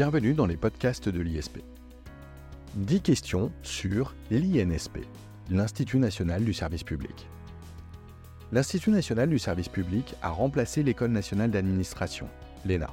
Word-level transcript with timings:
Bienvenue 0.00 0.32
dans 0.32 0.46
les 0.46 0.56
podcasts 0.56 1.10
de 1.10 1.20
l'ISP. 1.20 1.58
10 2.76 3.02
questions 3.02 3.52
sur 3.62 4.14
l'INSP, 4.30 5.00
l'Institut 5.50 5.98
national 5.98 6.42
du 6.42 6.54
service 6.54 6.84
public. 6.84 7.28
L'Institut 8.50 8.92
national 8.92 9.28
du 9.28 9.38
service 9.38 9.68
public 9.68 10.14
a 10.22 10.30
remplacé 10.30 10.82
l'École 10.82 11.10
nationale 11.10 11.50
d'administration, 11.50 12.28
l'ENA. 12.64 12.88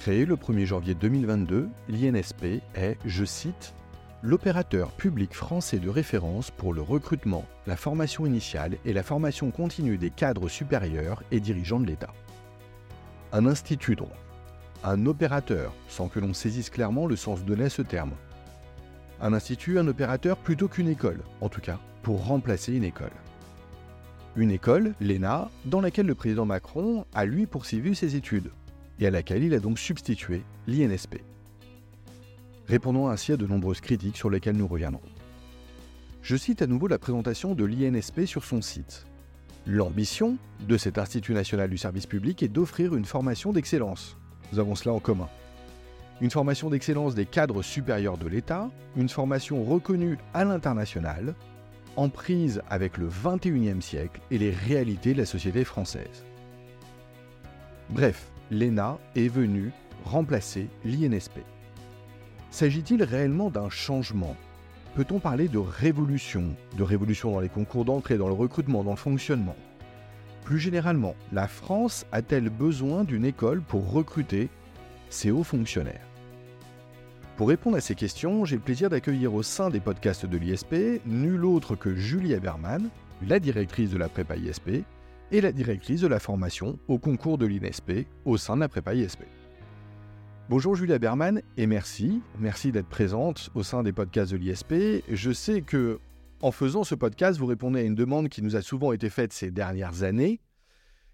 Créé 0.00 0.24
le 0.26 0.34
1er 0.34 0.64
janvier 0.64 0.94
2022, 0.96 1.68
l'INSP 1.88 2.60
est, 2.74 2.98
je 3.04 3.24
cite, 3.24 3.72
l'opérateur 4.20 4.90
public 4.90 5.32
français 5.32 5.78
de 5.78 5.88
référence 5.88 6.50
pour 6.50 6.74
le 6.74 6.82
recrutement, 6.82 7.44
la 7.68 7.76
formation 7.76 8.26
initiale 8.26 8.78
et 8.84 8.92
la 8.92 9.04
formation 9.04 9.52
continue 9.52 9.96
des 9.96 10.10
cadres 10.10 10.48
supérieurs 10.48 11.22
et 11.30 11.38
dirigeants 11.38 11.78
de 11.78 11.86
l'État. 11.86 12.12
Un 13.32 13.46
institut 13.46 13.94
donc. 13.94 14.10
Un 14.82 15.04
opérateur, 15.04 15.74
sans 15.88 16.08
que 16.08 16.20
l'on 16.20 16.32
saisisse 16.32 16.70
clairement 16.70 17.06
le 17.06 17.16
sens 17.16 17.44
donné 17.44 17.64
à 17.64 17.70
ce 17.70 17.82
terme. 17.82 18.12
Un 19.20 19.34
institut, 19.34 19.78
un 19.78 19.86
opérateur 19.86 20.38
plutôt 20.38 20.68
qu'une 20.68 20.88
école, 20.88 21.20
en 21.42 21.50
tout 21.50 21.60
cas, 21.60 21.78
pour 22.02 22.24
remplacer 22.24 22.72
une 22.72 22.84
école. 22.84 23.12
Une 24.36 24.50
école, 24.50 24.94
l'ENA, 25.00 25.50
dans 25.66 25.82
laquelle 25.82 26.06
le 26.06 26.14
président 26.14 26.46
Macron 26.46 27.04
a 27.12 27.26
lui 27.26 27.44
poursuivi 27.44 27.94
ses 27.94 28.16
études, 28.16 28.52
et 28.98 29.06
à 29.06 29.10
laquelle 29.10 29.44
il 29.44 29.52
a 29.52 29.60
donc 29.60 29.78
substitué 29.78 30.42
l'INSP. 30.66 31.16
Répondons 32.66 33.08
ainsi 33.08 33.32
à 33.32 33.36
de 33.36 33.46
nombreuses 33.46 33.82
critiques 33.82 34.16
sur 34.16 34.30
lesquelles 34.30 34.56
nous 34.56 34.68
reviendrons. 34.68 35.02
Je 36.22 36.36
cite 36.36 36.62
à 36.62 36.66
nouveau 36.66 36.86
la 36.86 36.98
présentation 36.98 37.54
de 37.54 37.64
l'INSP 37.64 38.24
sur 38.24 38.44
son 38.44 38.62
site. 38.62 39.04
L'ambition 39.66 40.38
de 40.66 40.78
cet 40.78 40.96
Institut 40.96 41.34
national 41.34 41.68
du 41.68 41.76
service 41.76 42.06
public 42.06 42.42
est 42.42 42.48
d'offrir 42.48 42.94
une 42.94 43.04
formation 43.04 43.52
d'excellence. 43.52 44.16
Nous 44.52 44.58
avons 44.58 44.74
cela 44.74 44.94
en 44.94 45.00
commun. 45.00 45.28
Une 46.20 46.30
formation 46.30 46.68
d'excellence 46.68 47.14
des 47.14 47.24
cadres 47.24 47.62
supérieurs 47.62 48.18
de 48.18 48.28
l'État, 48.28 48.68
une 48.96 49.08
formation 49.08 49.64
reconnue 49.64 50.18
à 50.34 50.44
l'international, 50.44 51.34
en 51.96 52.08
prise 52.08 52.62
avec 52.68 52.98
le 52.98 53.08
21e 53.08 53.80
siècle 53.80 54.20
et 54.30 54.38
les 54.38 54.50
réalités 54.50 55.12
de 55.12 55.18
la 55.18 55.26
société 55.26 55.64
française. 55.64 56.24
Bref, 57.88 58.30
l'ENA 58.50 58.98
est 59.16 59.28
venue 59.28 59.72
remplacer 60.04 60.68
l'INSP. 60.84 61.40
S'agit-il 62.50 63.02
réellement 63.02 63.50
d'un 63.50 63.70
changement? 63.70 64.36
Peut-on 64.94 65.20
parler 65.20 65.48
de 65.48 65.58
révolution? 65.58 66.54
De 66.76 66.82
révolution 66.82 67.32
dans 67.32 67.40
les 67.40 67.48
concours 67.48 67.84
d'entrée, 67.84 68.18
dans 68.18 68.28
le 68.28 68.34
recrutement, 68.34 68.82
dans 68.82 68.90
le 68.90 68.96
fonctionnement? 68.96 69.56
Plus 70.50 70.58
généralement, 70.58 71.14
la 71.30 71.46
France 71.46 72.06
a-t-elle 72.10 72.48
besoin 72.48 73.04
d'une 73.04 73.24
école 73.24 73.60
pour 73.60 73.92
recruter 73.92 74.48
ses 75.08 75.30
hauts 75.30 75.44
fonctionnaires? 75.44 76.04
Pour 77.36 77.50
répondre 77.50 77.76
à 77.76 77.80
ces 77.80 77.94
questions, 77.94 78.44
j'ai 78.44 78.56
le 78.56 78.62
plaisir 78.62 78.90
d'accueillir 78.90 79.32
au 79.32 79.44
sein 79.44 79.70
des 79.70 79.78
podcasts 79.78 80.26
de 80.26 80.36
l'ISP 80.36 81.02
nul 81.06 81.44
autre 81.44 81.76
que 81.76 81.94
Julie 81.94 82.34
Haberman, 82.34 82.90
la 83.28 83.38
directrice 83.38 83.90
de 83.90 83.96
la 83.96 84.08
prépa 84.08 84.34
ISP, 84.34 84.82
et 85.30 85.40
la 85.40 85.52
directrice 85.52 86.00
de 86.00 86.08
la 86.08 86.18
formation 86.18 86.80
au 86.88 86.98
concours 86.98 87.38
de 87.38 87.46
l'INSP 87.46 88.08
au 88.24 88.36
sein 88.36 88.56
de 88.56 88.62
la 88.62 88.68
prépa 88.68 88.92
ISP. 88.92 89.20
Bonjour 90.48 90.74
Julia 90.74 90.98
Berman 90.98 91.42
et 91.58 91.68
merci, 91.68 92.22
merci 92.40 92.72
d'être 92.72 92.88
présente 92.88 93.50
au 93.54 93.62
sein 93.62 93.84
des 93.84 93.92
podcasts 93.92 94.32
de 94.32 94.36
l'ISP. 94.36 95.04
Je 95.08 95.30
sais 95.30 95.62
que 95.62 96.00
en 96.42 96.52
faisant 96.52 96.84
ce 96.84 96.94
podcast, 96.94 97.38
vous 97.38 97.46
répondez 97.46 97.80
à 97.80 97.82
une 97.82 97.94
demande 97.94 98.28
qui 98.28 98.42
nous 98.42 98.56
a 98.56 98.62
souvent 98.62 98.92
été 98.92 99.10
faite 99.10 99.32
ces 99.32 99.50
dernières 99.50 100.02
années. 100.02 100.40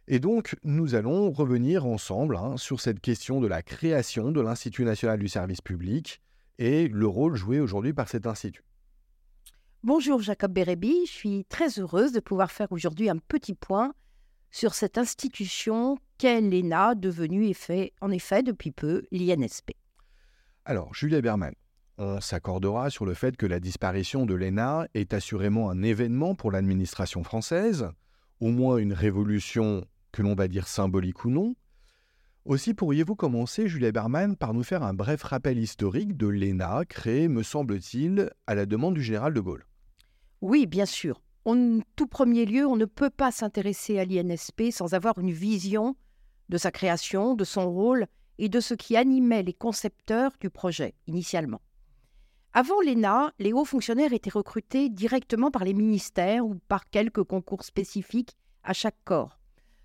Et 0.09 0.21
donc, 0.21 0.57
nous 0.63 0.95
allons 0.95 1.33
revenir 1.33 1.85
ensemble 1.85 2.37
hein, 2.37 2.57
sur 2.57 2.81
cette 2.81 3.01
question 3.01 3.41
de 3.41 3.49
la 3.49 3.63
création 3.63 4.31
de 4.31 4.41
l'Institut 4.41 4.85
national 4.85 5.19
du 5.19 5.29
service 5.29 5.61
public 5.61 6.21
et 6.59 6.89
le 6.89 7.07
rôle 7.07 7.35
joué 7.35 7.59
aujourd'hui 7.59 7.93
par 7.93 8.09
cet 8.09 8.27
institut. 8.27 8.63
Bonjour 9.83 10.21
Jacob 10.21 10.53
Bérébi, 10.53 11.07
je 11.07 11.13
suis 11.13 11.45
très 11.45 11.79
heureuse 11.79 12.13
de 12.13 12.21
pouvoir 12.21 12.51
faire 12.51 12.71
aujourd'hui 12.71 13.11
un 13.11 13.19
petit 13.19 13.55
point 13.55 13.95
sur 14.51 14.75
cette 14.75 14.97
institution 14.97 15.99
qu'est 16.19 16.41
l'ENA, 16.41 16.95
devenue 16.95 17.53
en 18.01 18.11
effet 18.11 18.43
depuis 18.43 18.71
peu 18.71 19.03
l'INSP. 19.11 19.73
Alors, 20.65 20.95
Julia 20.95 21.21
Berman, 21.21 21.53
on 21.99 22.21
s'accordera 22.21 22.91
sur 22.91 23.07
le 23.07 23.15
fait 23.15 23.37
que 23.37 23.47
la 23.47 23.61
disparition 23.61 24.27
de 24.27 24.35
l'ENA 24.35 24.87
est 24.95 25.15
assurément 25.15 25.71
un 25.71 25.83
événement 25.83 26.35
pour 26.35 26.51
l'administration 26.51 27.23
française, 27.23 27.89
au 28.41 28.49
moins 28.51 28.77
une 28.77 28.93
révolution 28.93 29.85
que 30.13 30.23
l'on 30.23 30.35
va 30.35 30.49
dire 30.49 30.69
symbolique 30.69 31.25
ou 31.25 31.31
non. 31.31 31.55
Aussi, 32.45 32.75
pourriez-vous 32.75 33.17
commencer, 33.17 33.67
Julia 33.67 33.91
Berman, 33.91 34.37
par 34.37 34.55
nous 34.55 34.63
faire 34.63 34.83
un 34.83 34.95
bref 34.95 35.23
rappel 35.23 35.59
historique 35.59 36.17
de 36.17 36.29
l'ENA, 36.29 36.85
créé, 36.85 37.29
me 37.29 37.43
semble-t-il, 37.43 38.31
à 38.47 38.55
la 38.55 38.67
demande 38.67 38.95
du 38.95 39.03
général 39.03 39.35
de 39.35 39.41
Gaulle 39.41 39.67
Oui, 40.41 40.67
bien 40.67 40.87
sûr 40.87 41.21
en 41.47 41.79
tout 41.95 42.09
premier 42.09 42.45
lieu, 42.45 42.67
on 42.67 42.75
ne 42.75 42.85
peut 42.85 43.11
pas 43.11 43.31
s'intéresser 43.31 44.01
à 44.01 44.05
l'INSP 44.05 44.73
sans 44.73 44.95
avoir 44.95 45.19
une 45.19 45.31
vision 45.31 45.95
de 46.49 46.59
sa 46.59 46.73
création, 46.73 47.35
de 47.35 47.45
son 47.45 47.71
rôle 47.71 48.07
et 48.39 48.49
de 48.49 48.59
ce 48.59 48.75
qui 48.75 48.97
animait 48.97 49.45
les 49.45 49.53
concepteurs 49.53 50.33
du 50.41 50.51
projet 50.51 50.95
initialement. 51.07 51.61
Avant 52.59 52.81
l'ENA, 52.81 53.35
les 53.39 53.53
hauts 53.53 53.67
fonctionnaires 53.67 54.15
étaient 54.15 54.31
recrutés 54.31 54.89
directement 54.89 55.51
par 55.51 55.63
les 55.63 55.75
ministères 55.75 56.47
ou 56.47 56.55
par 56.69 56.89
quelques 56.89 57.23
concours 57.23 57.65
spécifiques 57.65 58.35
à 58.63 58.73
chaque 58.73 58.97
corps. 59.05 59.39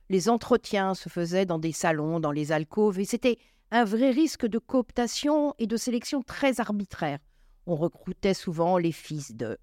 Les 0.07 0.29
entretiens 0.29 0.93
se 0.93 1.09
faisaient 1.09 1.45
dans 1.45 1.59
des 1.59 1.73
salons, 1.73 2.21
dans 2.21 2.31
les 2.31 2.53
alcôves, 2.53 2.97
et 3.01 3.03
c'était 3.03 3.39
un 3.71 3.83
vrai 3.83 4.11
risque 4.11 4.45
de 4.45 4.57
cooptation 4.57 5.53
et 5.59 5.67
de 5.67 5.75
sélection 5.75 6.23
très 6.23 6.61
arbitraire. 6.61 7.19
On 7.65 7.75
recrutait 7.75 8.33
souvent 8.33 8.77
les 8.77 8.93
fils 8.93 9.35
de. 9.35 9.57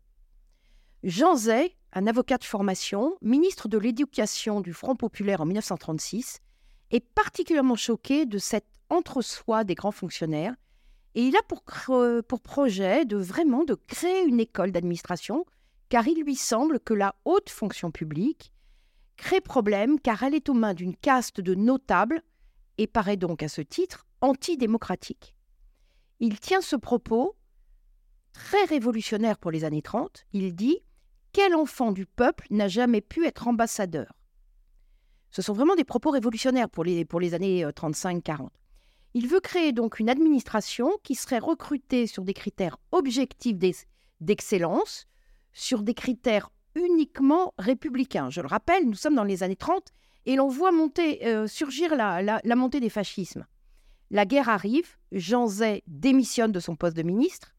Jean 1.02 1.34
Zay 1.34 1.78
un 1.94 2.06
avocat 2.06 2.36
de 2.36 2.44
formation, 2.44 3.16
ministre 3.22 3.68
de 3.68 3.78
l'Éducation 3.78 4.60
du 4.60 4.74
Front 4.74 4.96
populaire 4.96 5.40
en 5.40 5.46
1936, 5.46 6.40
est 6.90 7.00
particulièrement 7.00 7.74
choqué 7.74 8.26
de 8.26 8.36
cet 8.36 8.66
entre-soi 8.90 9.64
des 9.64 9.76
grands 9.76 9.92
fonctionnaires 9.92 10.54
et 11.18 11.22
il 11.22 11.36
a 11.36 11.42
pour, 11.42 11.64
pour 12.28 12.40
projet 12.40 13.04
de 13.04 13.16
vraiment 13.16 13.64
de 13.64 13.74
créer 13.74 14.22
une 14.22 14.38
école 14.38 14.70
d'administration 14.70 15.44
car 15.88 16.06
il 16.06 16.22
lui 16.22 16.36
semble 16.36 16.78
que 16.78 16.94
la 16.94 17.16
haute 17.24 17.50
fonction 17.50 17.90
publique 17.90 18.52
crée 19.16 19.40
problème 19.40 19.98
car 19.98 20.22
elle 20.22 20.36
est 20.36 20.48
aux 20.48 20.54
mains 20.54 20.74
d'une 20.74 20.94
caste 20.94 21.40
de 21.40 21.56
notables 21.56 22.22
et 22.78 22.86
paraît 22.86 23.16
donc 23.16 23.42
à 23.42 23.48
ce 23.48 23.62
titre 23.62 24.06
antidémocratique. 24.20 25.34
Il 26.20 26.38
tient 26.38 26.60
ce 26.60 26.76
propos 26.76 27.34
très 28.32 28.62
révolutionnaire 28.66 29.38
pour 29.38 29.50
les 29.50 29.64
années 29.64 29.82
30. 29.82 30.24
Il 30.32 30.54
dit 30.54 30.78
quel 31.32 31.56
enfant 31.56 31.90
du 31.90 32.06
peuple 32.06 32.46
n'a 32.50 32.68
jamais 32.68 33.00
pu 33.00 33.26
être 33.26 33.48
ambassadeur? 33.48 34.12
Ce 35.32 35.42
sont 35.42 35.52
vraiment 35.52 35.74
des 35.74 35.82
propos 35.82 36.10
révolutionnaires 36.10 36.70
pour 36.70 36.84
les, 36.84 37.04
pour 37.04 37.18
les 37.18 37.34
années 37.34 37.64
35-40. 37.64 38.50
Il 39.18 39.26
veut 39.26 39.40
créer 39.40 39.72
donc 39.72 39.98
une 39.98 40.10
administration 40.10 40.92
qui 41.02 41.16
serait 41.16 41.40
recrutée 41.40 42.06
sur 42.06 42.22
des 42.22 42.34
critères 42.34 42.76
objectifs 42.92 43.56
d'excellence, 44.20 45.08
sur 45.52 45.82
des 45.82 45.92
critères 45.92 46.50
uniquement 46.76 47.52
républicains. 47.58 48.30
Je 48.30 48.40
le 48.40 48.46
rappelle, 48.46 48.88
nous 48.88 48.94
sommes 48.94 49.16
dans 49.16 49.24
les 49.24 49.42
années 49.42 49.56
30 49.56 49.92
et 50.26 50.36
l'on 50.36 50.46
voit 50.46 50.70
monter, 50.70 51.26
euh, 51.26 51.48
surgir 51.48 51.96
la, 51.96 52.22
la, 52.22 52.54
montée 52.54 52.78
des 52.78 52.90
fascismes. 52.90 53.44
La 54.12 54.24
guerre 54.24 54.48
arrive, 54.48 54.96
Jean 55.10 55.48
Zay 55.48 55.82
démissionne 55.88 56.52
de 56.52 56.60
son 56.60 56.76
poste 56.76 56.96
de 56.96 57.02
ministre, 57.02 57.56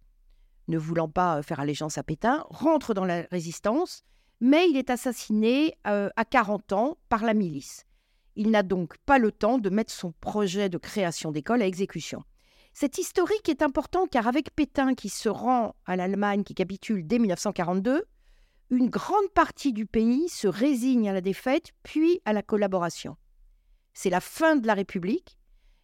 ne 0.69 0.78
voulant 0.78 1.09
pas 1.09 1.40
euh, 1.40 1.42
faire 1.42 1.59
allégeance 1.59 1.98
à 1.98 2.03
Pétain, 2.03 2.46
rentre 2.52 2.94
dans 2.94 3.03
la 3.03 3.24
résistance, 3.31 4.06
mais 4.39 4.69
il 4.69 4.78
est 4.78 4.89
assassiné 4.89 5.75
euh, 5.88 6.10
à 6.16 6.24
40 6.24 6.72
ans 6.72 6.98
par 7.10 7.25
la 7.25 7.34
milice. 7.34 7.86
Il 8.39 8.51
n'a 8.51 8.63
donc 8.63 8.97
pas 9.00 9.18
le 9.18 9.33
temps 9.33 9.57
de 9.57 9.69
mettre 9.69 9.91
son 9.91 10.13
projet 10.13 10.69
de 10.69 10.77
création 10.77 11.33
d'école 11.33 11.62
à 11.62 11.68
exécution. 11.68 12.24
Cet 12.71 12.97
historique 12.97 13.50
est 13.50 13.62
important 13.62 14.07
car 14.07 14.27
avec 14.27 14.56
Pétain 14.56 14.95
qui 14.95 15.09
se 15.09 15.27
rend 15.27 15.75
à 15.86 15.97
l'Allemagne, 15.97 16.45
qui 16.45 16.56
capitule 16.56 17.06
dès 17.06 17.19
1942, 17.19 18.06
une 18.69 18.89
grande 18.89 19.30
partie 19.36 19.74
du 19.74 19.86
pays 19.86 20.30
se 20.30 20.47
résigne 20.47 21.09
à 21.09 21.13
la 21.13 21.19
défaite 21.19 21.74
puis 21.83 22.21
à 22.24 22.31
la 22.31 22.41
collaboration. 22.41 23.18
C'est 23.94 24.09
la 24.09 24.21
fin 24.21 24.56
de 24.56 24.68
la 24.68 24.74
République, 24.74 25.38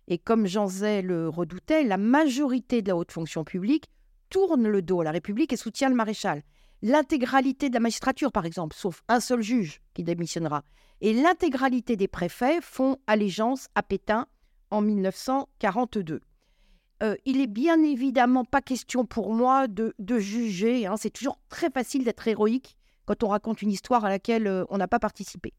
et 0.08 0.18
comme 0.18 0.48
Jean 0.48 0.68
Zay 0.68 1.02
le 1.02 1.28
redoutait, 1.28 1.84
la 1.84 1.98
majorité 1.98 2.82
de 2.82 2.88
la 2.88 2.96
haute 2.96 3.12
fonction 3.12 3.44
publique 3.44 3.90
tourne 4.30 4.66
le 4.66 4.82
dos 4.82 5.02
à 5.02 5.04
la 5.04 5.12
République 5.12 5.52
et 5.52 5.58
soutient 5.58 5.90
le 5.90 5.96
maréchal. 5.96 6.42
L'intégralité 6.88 7.70
de 7.70 7.74
la 7.74 7.80
magistrature, 7.80 8.32
par 8.32 8.46
exemple, 8.46 8.76
sauf 8.76 9.02
un 9.08 9.20
seul 9.20 9.42
juge 9.42 9.82
qui 9.96 10.04
démissionnera, 10.04 10.62
et 11.02 11.14
l'intégralité 11.14 11.96
des 11.98 12.08
préfets 12.08 12.60
font 12.62 12.98
allégeance 13.08 13.70
à 13.74 13.82
Pétain 13.82 14.28
en 14.70 14.82
1942. 14.82 16.22
Euh, 17.02 17.16
il 17.26 17.42
est 17.42 17.48
bien 17.48 17.82
évidemment 17.82 18.46
pas 18.46 18.62
question 18.62 19.04
pour 19.04 19.34
moi 19.34 19.68
de, 19.68 19.96
juger. 20.20 20.86
Hein. 20.86 20.94
C'est 20.96 21.10
toujours 21.10 21.40
très 21.50 21.72
facile 21.72 22.04
d'être 22.04 22.28
héroïque 22.28 22.78
quand 23.08 23.24
on 23.24 23.30
raconte 23.30 23.64
une 23.64 23.72
histoire 23.72 24.06
à 24.06 24.10
laquelle 24.10 24.46
euh, 24.46 24.64
on 24.70 24.78
n'a 24.78 24.88
pas 24.88 25.00
participé. 25.00 25.54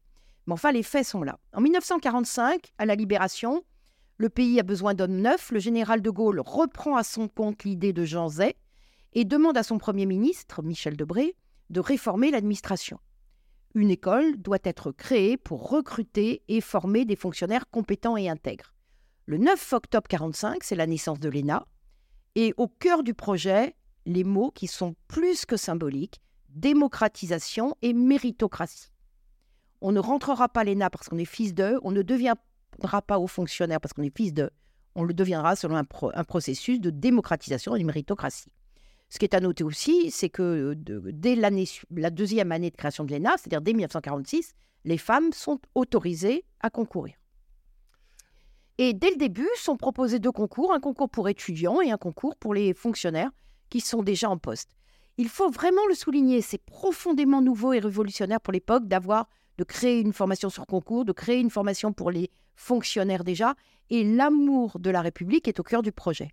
Mais 0.45 0.53
enfin, 0.53 0.71
les 0.71 0.81
faits 0.81 1.07
sont 1.07 1.23
là. 1.23 1.39
En 1.51 1.59
1945, 1.59 2.71
à 2.77 2.85
la 2.85 2.95
Libération, 2.95 3.65
Le 4.15 4.29
pays 4.29 4.61
a 4.61 4.63
besoin 4.63 4.93
d'hommes 4.93 5.19
neufs. 5.19 5.51
Le 5.51 5.59
général 5.59 6.01
de 6.01 6.09
Gaulle 6.09 6.39
reprend 6.39 6.95
à 6.95 7.03
son 7.03 7.27
compte 7.27 7.65
l'idée 7.65 7.91
de 7.91 8.05
Jean 8.05 8.29
Zay 8.29 8.55
et 9.17 9.25
demande 9.25 9.57
à 9.57 9.63
son 9.63 9.79
Premier 9.79 10.05
ministre, 10.05 10.61
Michel 10.61 10.95
Debré, 10.95 11.35
de 11.71 11.79
réformer 11.79 12.29
l'administration. 12.29 12.99
Une 13.73 13.89
école 13.89 14.37
doit 14.37 14.59
être 14.63 14.91
créée 14.91 15.37
pour 15.37 15.71
recruter 15.71 16.43
et 16.47 16.61
former 16.61 17.03
des 17.03 17.15
fonctionnaires 17.15 17.67
compétents 17.71 18.15
et 18.15 18.29
intègres. 18.29 18.75
Le 19.25 19.39
9 19.39 19.73
octobre 19.73 20.05
1945, 20.07 20.63
c'est 20.63 20.75
la 20.75 20.85
naissance 20.85 21.19
de 21.19 21.29
l'ENA. 21.29 21.65
Et 22.35 22.53
au 22.57 22.67
cœur 22.67 23.01
du 23.01 23.15
projet, 23.15 23.75
les 24.05 24.23
mots 24.23 24.51
qui 24.51 24.67
sont 24.67 24.93
plus 25.07 25.47
que 25.47 25.57
symboliques, 25.57 26.21
démocratisation 26.49 27.73
et 27.81 27.93
méritocratie. 27.93 28.91
On 29.81 29.91
ne 29.91 29.99
rentrera 29.99 30.47
pas 30.47 30.63
l'ENA 30.63 30.91
parce 30.91 31.09
qu'on 31.09 31.17
est 31.17 31.25
fils 31.25 31.55
d'eux, 31.55 31.79
on 31.81 31.91
ne 31.91 32.03
deviendra 32.03 33.01
pas 33.01 33.17
haut 33.17 33.25
fonctionnaire 33.25 33.81
parce 33.81 33.93
qu'on 33.93 34.03
est 34.03 34.15
fils 34.15 34.35
d'eux, 34.35 34.51
on 34.93 35.03
le 35.03 35.15
deviendra 35.15 35.55
selon 35.55 35.75
un 35.75 36.23
processus 36.23 36.79
de 36.79 36.91
démocratisation 36.91 37.75
et 37.75 37.79
de 37.79 37.83
méritocratie. 37.83 38.51
Ce 39.09 39.19
qui 39.19 39.25
est 39.25 39.33
à 39.33 39.39
noter 39.39 39.63
aussi, 39.63 40.11
c'est 40.11 40.29
que 40.29 40.73
dès 40.75 41.35
la 41.35 42.09
deuxième 42.09 42.51
année 42.51 42.69
de 42.69 42.75
création 42.75 43.05
de 43.05 43.13
l'ENA, 43.13 43.37
c'est-à-dire 43.37 43.61
dès 43.61 43.73
1946, 43.73 44.53
les 44.85 44.97
femmes 44.97 45.31
sont 45.33 45.59
autorisées 45.75 46.43
à 46.59 46.69
concourir. 46.69 47.15
Et 48.77 48.93
dès 48.93 49.09
le 49.09 49.15
début, 49.15 49.49
sont 49.55 49.75
proposés 49.75 50.19
deux 50.19 50.31
concours, 50.31 50.73
un 50.73 50.79
concours 50.79 51.09
pour 51.09 51.29
étudiants 51.29 51.81
et 51.81 51.91
un 51.91 51.97
concours 51.97 52.35
pour 52.35 52.53
les 52.53 52.73
fonctionnaires 52.73 53.31
qui 53.69 53.81
sont 53.81 54.03
déjà 54.03 54.29
en 54.29 54.37
poste. 54.37 54.69
Il 55.17 55.29
faut 55.29 55.49
vraiment 55.49 55.85
le 55.89 55.95
souligner, 55.95 56.41
c'est 56.41 56.63
profondément 56.63 57.41
nouveau 57.41 57.73
et 57.73 57.79
révolutionnaire 57.79 58.39
pour 58.39 58.53
l'époque 58.53 58.87
d'avoir 58.87 59.29
de 59.57 59.63
créer 59.63 59.99
une 59.99 60.13
formation 60.13 60.49
sur 60.49 60.67
concours, 60.67 61.05
de 61.05 61.11
créer 61.11 61.39
une 61.39 61.49
formation 61.49 61.91
pour 61.91 62.11
les 62.11 62.29
fonctionnaires 62.55 63.23
déjà, 63.23 63.55
et 63.89 64.03
l'amour 64.03 64.77
de 64.79 64.91
la 64.91 65.01
République 65.01 65.47
est 65.47 65.59
au 65.59 65.63
cœur 65.63 65.81
du 65.81 65.91
projet. 65.91 66.31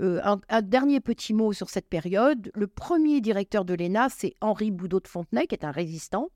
Euh, 0.00 0.20
un, 0.48 0.62
dernier 0.62 1.00
petit 1.00 1.34
mot 1.34 1.52
sur 1.52 1.70
cette 1.70 1.88
période. 1.88 2.50
Le 2.54 2.66
premier 2.66 3.20
directeur 3.20 3.64
de 3.64 3.74
l'ENA, 3.74 4.08
c'est 4.08 4.34
Henri 4.40 4.72
Boudot 4.72 4.98
de 4.98 5.06
Fontenay, 5.06 5.46
qui 5.46 5.54
est 5.54 5.64
un 5.64 5.70
résistant. 5.70 6.30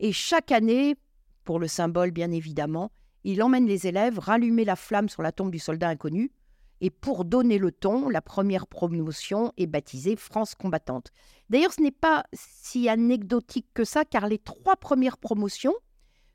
Et 0.00 0.12
chaque 0.12 0.52
année, 0.52 0.96
pour 1.44 1.58
le 1.58 1.68
symbole 1.68 2.12
bien 2.12 2.30
évidemment, 2.30 2.92
il 3.22 3.42
emmène 3.42 3.66
les 3.66 3.86
élèves 3.86 4.18
rallumer 4.18 4.64
la 4.64 4.76
flamme 4.76 5.10
sur 5.10 5.22
la 5.22 5.32
tombe 5.32 5.50
du 5.50 5.58
soldat 5.58 5.88
inconnu. 5.88 6.32
Et 6.80 6.90
pour 6.90 7.24
donner 7.24 7.58
le 7.58 7.72
ton, 7.72 8.08
la 8.08 8.22
première 8.22 8.66
promotion 8.66 9.52
est 9.58 9.66
baptisée 9.66 10.16
France 10.16 10.54
combattante. 10.54 11.12
D'ailleurs, 11.50 11.72
ce 11.72 11.82
n'est 11.82 11.90
pas 11.90 12.24
si 12.32 12.88
anecdotique 12.88 13.68
que 13.74 13.84
ça, 13.84 14.04
car 14.04 14.28
les 14.28 14.38
trois 14.38 14.76
premières 14.76 15.18
promotions 15.18 15.74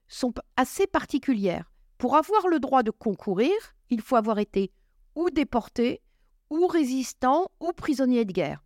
sont 0.08 0.34
assez 0.56 0.88
particulières. 0.88 1.72
Pour 1.98 2.16
avoir 2.16 2.48
le 2.48 2.60
droit 2.60 2.84
de 2.84 2.92
concourir, 2.92 3.52
il 3.90 4.02
faut 4.02 4.16
avoir 4.16 4.40
été 4.40 4.72
ou 5.16 5.30
déporté, 5.30 6.02
ou 6.50 6.68
résistants 6.68 7.52
ou 7.60 7.72
prisonniers 7.74 8.26
de 8.26 8.32
guerre. 8.32 8.64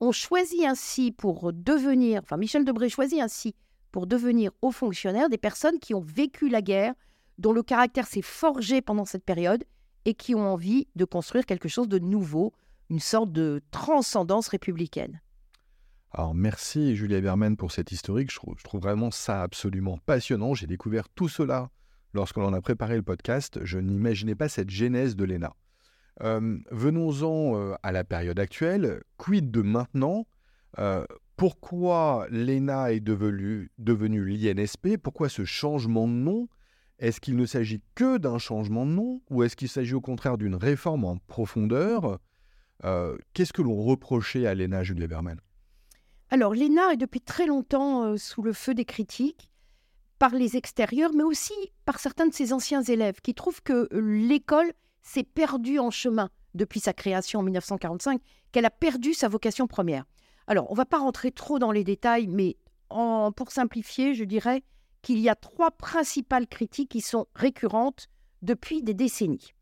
On 0.00 0.12
choisit 0.12 0.64
ainsi 0.64 1.12
pour 1.12 1.52
devenir, 1.52 2.22
enfin 2.22 2.36
Michel 2.36 2.64
Debré 2.64 2.88
choisit 2.88 3.20
ainsi 3.20 3.54
pour 3.92 4.06
devenir 4.06 4.50
haut 4.62 4.70
fonctionnaire 4.70 5.28
des 5.28 5.38
personnes 5.38 5.78
qui 5.78 5.94
ont 5.94 6.00
vécu 6.00 6.48
la 6.48 6.62
guerre, 6.62 6.94
dont 7.38 7.52
le 7.52 7.62
caractère 7.62 8.06
s'est 8.06 8.22
forgé 8.22 8.80
pendant 8.80 9.04
cette 9.04 9.24
période 9.24 9.64
et 10.04 10.14
qui 10.14 10.34
ont 10.34 10.52
envie 10.52 10.88
de 10.96 11.04
construire 11.04 11.44
quelque 11.44 11.68
chose 11.68 11.88
de 11.88 11.98
nouveau, 11.98 12.52
une 12.88 13.00
sorte 13.00 13.32
de 13.32 13.62
transcendance 13.70 14.48
républicaine. 14.48 15.20
Alors 16.12 16.34
merci 16.34 16.96
Julia 16.96 17.20
Berman 17.20 17.56
pour 17.56 17.70
cette 17.70 17.92
historique, 17.92 18.30
je 18.32 18.36
trouve, 18.36 18.54
je 18.58 18.64
trouve 18.64 18.80
vraiment 18.80 19.10
ça 19.10 19.42
absolument 19.42 19.98
passionnant. 20.06 20.54
J'ai 20.54 20.66
découvert 20.66 21.08
tout 21.08 21.28
cela 21.28 21.70
lorsqu'on 22.14 22.52
a 22.52 22.60
préparé 22.60 22.96
le 22.96 23.02
podcast. 23.02 23.60
Je 23.62 23.78
n'imaginais 23.78 24.34
pas 24.34 24.48
cette 24.48 24.70
genèse 24.70 25.14
de 25.14 25.24
l'ENA. 25.24 25.54
Euh, 26.22 26.58
venons-en 26.70 27.56
euh, 27.56 27.74
à 27.82 27.92
la 27.92 28.04
période 28.04 28.38
actuelle. 28.38 29.02
Quid 29.16 29.50
de 29.50 29.62
maintenant? 29.62 30.26
Euh, 30.78 31.04
Pourquoi 31.36 32.26
l'ENA 32.30 32.92
est 32.92 33.00
devenue 33.00 33.70
devenu 33.78 34.24
l'INSP? 34.24 34.98
Pourquoi 35.02 35.28
ce 35.28 35.44
changement 35.44 36.06
de 36.06 36.12
nom? 36.12 36.48
Est-ce 36.98 37.20
qu'il 37.20 37.36
ne 37.36 37.46
s'agit 37.46 37.82
que 37.94 38.18
d'un 38.18 38.38
changement 38.38 38.84
de 38.84 38.90
nom 38.90 39.22
ou 39.30 39.42
est-ce 39.42 39.56
qu'il 39.56 39.70
s'agit 39.70 39.94
au 39.94 40.02
contraire 40.02 40.36
d'une 40.36 40.54
réforme 40.54 41.04
en 41.04 41.16
profondeur? 41.16 42.18
Qu'est-ce 43.32 43.52
que 43.54 43.62
l'on 43.62 43.82
reprochait 43.82 44.46
à 44.46 44.54
l'ENA, 44.54 44.82
Julie 44.82 45.06
Berman? 45.06 45.40
Alors, 46.28 46.54
l'ENA 46.54 46.92
est 46.92 46.98
depuis 46.98 47.22
très 47.22 47.46
longtemps 47.46 48.18
sous 48.18 48.42
le 48.42 48.52
feu 48.52 48.74
des 48.74 48.84
critiques 48.84 49.50
par 50.18 50.34
les 50.34 50.58
extérieurs, 50.58 51.12
mais 51.14 51.22
aussi 51.22 51.54
par 51.86 51.98
certains 51.98 52.26
de 52.26 52.34
ses 52.34 52.52
anciens 52.52 52.82
élèves 52.82 53.20
qui 53.22 53.34
trouvent 53.34 53.62
que 53.62 53.88
l'école 53.92 54.70
s'est 55.02 55.24
perdue 55.24 55.78
en 55.78 55.90
chemin 55.90 56.30
depuis 56.54 56.80
sa 56.80 56.92
création 56.92 57.40
en 57.40 57.42
1945, 57.42 58.20
qu'elle 58.52 58.64
a 58.64 58.70
perdu 58.70 59.14
sa 59.14 59.28
vocation 59.28 59.66
première. 59.66 60.04
Alors, 60.46 60.68
on 60.70 60.74
ne 60.74 60.78
va 60.78 60.86
pas 60.86 60.98
rentrer 60.98 61.30
trop 61.30 61.58
dans 61.58 61.72
les 61.72 61.84
détails, 61.84 62.26
mais 62.26 62.56
pour 62.88 63.52
simplifier, 63.52 64.14
je 64.14 64.24
dirais 64.24 64.64
qu'il 65.02 65.18
y 65.18 65.28
a 65.28 65.34
trois 65.34 65.70
principales 65.70 66.46
critiques 66.46 66.90
qui 66.90 67.00
sont 67.00 67.26
récurrentes 67.34 68.08
depuis 68.42 68.82
des 68.82 68.94
décennies. 68.94 69.52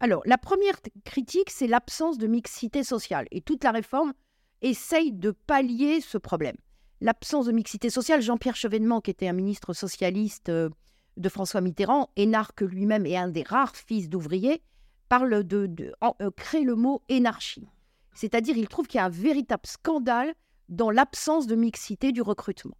Alors, 0.00 0.22
la 0.26 0.38
première 0.38 0.76
critique, 1.04 1.50
c'est 1.50 1.66
l'absence 1.66 2.18
de 2.18 2.26
mixité 2.26 2.82
sociale. 2.82 3.26
Et 3.30 3.40
toute 3.40 3.64
la 3.64 3.70
réforme 3.70 4.12
essaye 4.60 5.12
de 5.12 5.30
pallier 5.30 6.00
ce 6.00 6.18
problème. 6.18 6.56
L'absence 7.00 7.46
de 7.46 7.52
mixité 7.52 7.90
sociale, 7.90 8.22
Jean-Pierre 8.22 8.56
Chevènement, 8.56 9.00
qui 9.00 9.10
était 9.10 9.28
un 9.28 9.32
ministre 9.32 9.72
socialiste 9.72 10.48
euh, 10.48 10.70
de 11.16 11.28
François 11.28 11.60
Mitterrand, 11.60 12.10
énarque 12.16 12.62
lui-même 12.62 13.06
et 13.06 13.16
un 13.16 13.28
des 13.28 13.42
rares 13.42 13.76
fils 13.76 14.08
d'ouvriers, 14.08 14.62
parle 15.08 15.44
de, 15.44 15.92
euh, 16.02 16.30
créer 16.36 16.64
le 16.64 16.74
mot 16.74 17.02
énarchie. 17.08 17.66
C'est-à-dire, 18.14 18.56
il 18.56 18.68
trouve 18.68 18.86
qu'il 18.86 18.98
y 18.98 19.00
a 19.00 19.06
un 19.06 19.10
véritable 19.10 19.66
scandale 19.66 20.34
dans 20.68 20.90
l'absence 20.90 21.46
de 21.46 21.56
mixité 21.56 22.12
du 22.12 22.22
recrutement. 22.22 22.76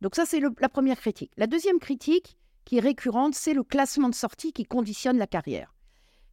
Donc 0.00 0.14
ça, 0.14 0.26
c'est 0.26 0.40
la 0.40 0.68
première 0.68 0.98
critique. 0.98 1.32
La 1.36 1.46
deuxième 1.46 1.78
critique, 1.78 2.38
qui 2.64 2.76
est 2.76 2.80
récurrente, 2.80 3.34
c'est 3.34 3.54
le 3.54 3.62
classement 3.62 4.08
de 4.08 4.14
sortie 4.14 4.52
qui 4.52 4.64
conditionne 4.64 5.16
la 5.16 5.26
carrière. 5.26 5.74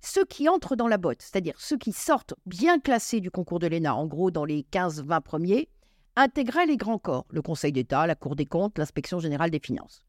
Ceux 0.01 0.25
qui 0.25 0.49
entrent 0.49 0.75
dans 0.75 0.87
la 0.87 0.97
botte, 0.97 1.21
c'est-à-dire 1.21 1.59
ceux 1.59 1.77
qui 1.77 1.91
sortent 1.91 2.35
bien 2.45 2.79
classés 2.79 3.21
du 3.21 3.31
concours 3.31 3.59
de 3.59 3.67
l'ENA, 3.67 3.95
en 3.95 4.05
gros 4.05 4.31
dans 4.31 4.45
les 4.45 4.63
15-20 4.71 5.21
premiers, 5.21 5.69
intégraient 6.15 6.65
les 6.65 6.77
grands 6.77 6.99
corps, 6.99 7.25
le 7.29 7.41
Conseil 7.41 7.71
d'État, 7.71 8.05
la 8.05 8.15
Cour 8.15 8.35
des 8.35 8.45
comptes, 8.45 8.77
l'inspection 8.77 9.19
générale 9.19 9.49
des 9.49 9.59
finances. 9.59 10.03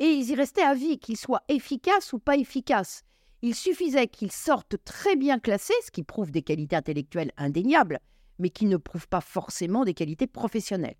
Et 0.00 0.06
ils 0.06 0.30
y 0.30 0.34
restaient 0.34 0.62
à 0.62 0.74
vie, 0.74 0.98
qu'ils 0.98 1.16
soient 1.16 1.42
efficaces 1.48 2.12
ou 2.12 2.18
pas 2.18 2.36
efficaces. 2.36 3.04
Il 3.40 3.54
suffisait 3.54 4.08
qu'ils 4.08 4.32
sortent 4.32 4.82
très 4.84 5.14
bien 5.14 5.38
classés, 5.38 5.74
ce 5.84 5.92
qui 5.92 6.02
prouve 6.02 6.32
des 6.32 6.42
qualités 6.42 6.74
intellectuelles 6.74 7.32
indéniables, 7.36 8.00
mais 8.38 8.50
qui 8.50 8.66
ne 8.66 8.76
prouve 8.76 9.08
pas 9.08 9.20
forcément 9.20 9.84
des 9.84 9.94
qualités 9.94 10.26
professionnelles. 10.26 10.96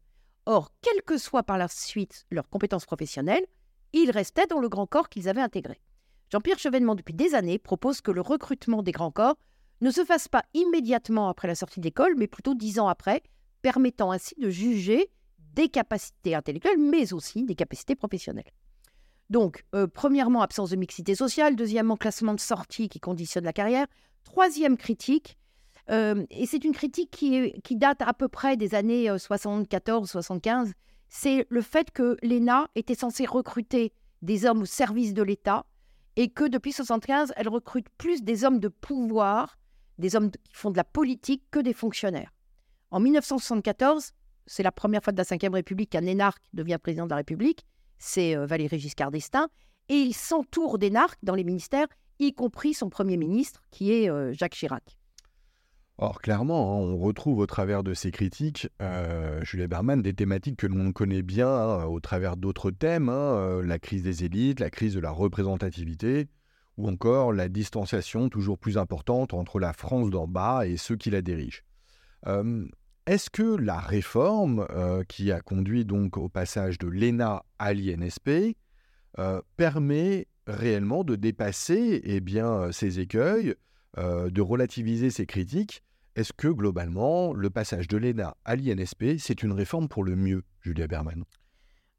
Or, 0.47 0.71
quelles 0.80 1.02
que 1.02 1.18
soient 1.18 1.42
par 1.42 1.59
la 1.59 1.68
suite 1.68 2.26
leurs 2.30 2.49
compétences 2.49 2.87
professionnelles, 2.87 3.47
ils 3.92 4.11
restaient 4.11 4.47
dans 4.47 4.61
le 4.61 4.68
grand 4.68 4.87
corps 4.87 5.09
qu'ils 5.09 5.28
avaient 5.28 5.40
intégré. 5.40 5.80
Jean-Pierre 6.30 6.59
Chevènement, 6.59 6.95
depuis 6.95 7.14
des 7.14 7.35
années, 7.35 7.59
propose 7.59 8.00
que 8.00 8.11
le 8.11 8.21
recrutement 8.21 8.83
des 8.83 8.92
grands 8.92 9.11
corps 9.11 9.37
ne 9.80 9.90
se 9.90 10.04
fasse 10.04 10.28
pas 10.28 10.45
immédiatement 10.54 11.28
après 11.28 11.49
la 11.49 11.54
sortie 11.54 11.80
d'école, 11.80 12.14
mais 12.16 12.26
plutôt 12.26 12.54
dix 12.54 12.78
ans 12.78 12.88
après, 12.88 13.23
permettant 13.62 14.12
ainsi 14.12 14.35
de 14.38 14.50
juger 14.50 15.11
des 15.54 15.68
capacités 15.68 16.35
intellectuelles, 16.35 16.78
mais 16.78 17.12
aussi 17.12 17.45
des 17.45 17.54
capacités 17.54 17.97
professionnelles. 17.97 18.50
Donc, 19.30 19.64
euh, 19.75 19.87
premièrement, 19.87 20.42
absence 20.42 20.70
de 20.70 20.76
mixité 20.76 21.14
sociale. 21.14 21.56
Deuxièmement, 21.56 21.97
classement 21.97 22.35
de 22.35 22.40
sortie 22.40 22.88
qui 22.88 23.00
conditionne 23.00 23.44
la 23.44 23.52
carrière. 23.52 23.87
Troisième 24.25 24.76
critique, 24.76 25.38
euh, 25.90 26.25
et 26.30 26.47
c'est 26.47 26.64
une 26.64 26.73
critique 26.73 27.11
qui, 27.11 27.52
qui, 27.62 27.76
date 27.76 28.02
à 28.02 28.12
peu 28.12 28.28
près 28.28 28.56
des 28.56 28.75
années 28.75 29.08
74-75, 29.08 30.68
euh, 30.68 30.73
c'est 31.08 31.47
le 31.49 31.62
fait 31.62 31.90
que 31.90 32.16
l'ENA 32.23 32.68
était 32.75 32.94
censée 32.94 33.25
recruter 33.25 33.92
des 34.20 34.44
hommes 34.44 34.62
au 34.62 34.66
service 34.66 35.14
de 35.14 35.23
l'État 35.23 35.64
et 36.16 36.28
que 36.28 36.44
depuis 36.44 36.73
75, 36.73 37.32
elle 37.37 37.49
recrute 37.49 37.87
plus 37.97 38.23
des 38.23 38.44
hommes 38.44 38.61
de 38.61 38.68
pouvoir, 38.68 39.56
des 39.99 40.16
hommes 40.16 40.30
qui 40.30 40.54
font 40.54 40.70
de 40.70 40.76
la 40.76 40.85
politique 40.85 41.44
que 41.50 41.61
des 41.61 41.73
fonctionnaires. 41.73 42.32
En 42.90 43.00
1974, 43.00 44.12
c'est 44.47 44.62
la 44.62 44.73
première 44.73 45.02
fois 45.02 45.12
de 45.12 45.18
la 45.18 45.25
Ve 45.25 45.52
République 45.54 45.90
qu'un 45.90 46.06
énarque 46.06 46.42
devient 46.52 46.78
président 46.82 47.04
de 47.04 47.11
la 47.11 47.16
République 47.16 47.64
c'est 47.99 48.37
euh, 48.37 48.47
Valéry 48.47 48.78
Giscard 48.78 49.11
d'Estaing, 49.11 49.49
et 49.88 49.97
il 49.97 50.14
s'entoure 50.14 50.78
d'énarques 50.78 51.19
dans 51.23 51.35
les 51.35 51.45
ministères, 51.45 51.88
y 52.19 52.33
compris 52.33 52.75
son 52.75 52.90
Premier 52.90 53.17
ministre, 53.17 53.62
qui 53.71 53.93
est 53.93 54.11
euh, 54.11 54.33
Jacques 54.33 54.55
Chirac. 54.55 54.99
Or, 56.00 56.21
clairement, 56.21 56.75
hein, 56.75 56.81
on 56.81 56.97
retrouve 56.97 57.40
au 57.40 57.47
travers 57.47 57.83
de 57.83 57.93
ces 57.93 58.12
critiques, 58.12 58.69
euh, 58.81 59.43
Julie 59.43 59.67
Berman, 59.67 60.00
des 60.00 60.14
thématiques 60.14 60.57
que 60.57 60.69
l'on 60.69 60.93
connaît 60.93 61.23
bien 61.23 61.49
hein, 61.49 61.85
au 61.87 61.99
travers 61.99 62.37
d'autres 62.37 62.71
thèmes, 62.71 63.09
hein, 63.09 63.35
euh, 63.35 63.62
la 63.64 63.81
crise 63.81 64.05
des 64.05 64.25
élites, 64.25 64.61
la 64.61 64.71
crise 64.71 64.95
de 64.95 65.00
la 65.00 65.11
représentativité, 65.11 66.28
ou 66.76 66.88
encore 66.88 67.33
la 67.33 67.49
distanciation 67.49 68.28
toujours 68.28 68.59
plus 68.59 68.78
importante 68.78 69.35
entre 69.35 69.59
la 69.59 69.73
France 69.73 70.11
d'en 70.11 70.28
bas 70.28 70.69
et 70.69 70.76
ceux 70.76 70.95
qui 70.95 71.11
la 71.11 71.21
dirigent. 71.21 71.62
Est-ce 73.08 73.30
que 73.30 73.56
la 73.56 73.78
réforme 73.78 74.66
euh, 74.68 75.02
qui 75.02 75.32
a 75.32 75.40
conduit 75.40 75.86
donc 75.86 76.18
au 76.18 76.28
passage 76.28 76.76
de 76.76 76.88
l'ENA 76.88 77.42
à 77.58 77.72
l'INSP 77.72 78.54
euh, 79.18 79.40
permet 79.56 80.26
réellement 80.46 81.04
de 81.04 81.16
dépasser 81.16 82.02
eh 82.04 82.20
bien, 82.20 82.70
ces 82.70 83.00
écueils, 83.00 83.54
de 83.96 84.40
relativiser 84.42 85.08
ces 85.08 85.24
critiques? 85.24 85.82
Est-ce 86.16 86.34
que 86.34 86.48
globalement, 86.48 87.32
le 87.32 87.48
passage 87.48 87.88
de 87.88 87.96
l'ENA 87.96 88.36
à 88.44 88.56
l'INSP, 88.56 89.16
c'est 89.18 89.42
une 89.42 89.52
réforme 89.52 89.88
pour 89.88 90.04
le 90.04 90.14
mieux, 90.14 90.42
Julia 90.60 90.86
Berman? 90.86 91.24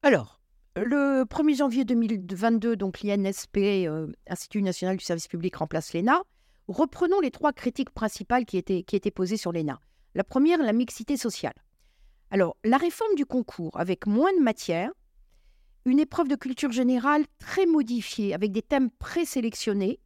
Alors, 0.03 0.39
le 0.75 1.23
1er 1.23 1.57
janvier 1.57 1.85
2022, 1.85 2.75
donc 2.75 3.01
l'INSP, 3.01 3.89
Institut 4.27 4.61
national 4.61 4.97
du 4.97 5.03
service 5.03 5.27
public, 5.27 5.55
remplace 5.55 5.91
l'ENA. 5.91 6.21
Reprenons 6.67 7.19
les 7.19 7.31
trois 7.31 7.51
critiques 7.51 7.89
principales 7.89 8.45
qui 8.45 8.57
étaient, 8.57 8.83
qui 8.83 8.95
étaient 8.95 9.09
posées 9.09 9.37
sur 9.37 9.51
l'ENA. 9.51 9.79
La 10.15 10.23
première, 10.23 10.61
la 10.61 10.73
mixité 10.73 11.17
sociale. 11.17 11.53
Alors, 12.31 12.57
la 12.63 12.77
réforme 12.77 13.15
du 13.15 13.25
concours, 13.25 13.79
avec 13.79 14.05
moins 14.05 14.33
de 14.33 14.41
matières, 14.41 14.91
une 15.85 15.99
épreuve 15.99 16.27
de 16.27 16.35
culture 16.35 16.71
générale 16.71 17.25
très 17.39 17.65
modifiée, 17.65 18.33
avec 18.33 18.51
des 18.51 18.61
thèmes 18.61 18.91
présélectionnés, 18.91 19.99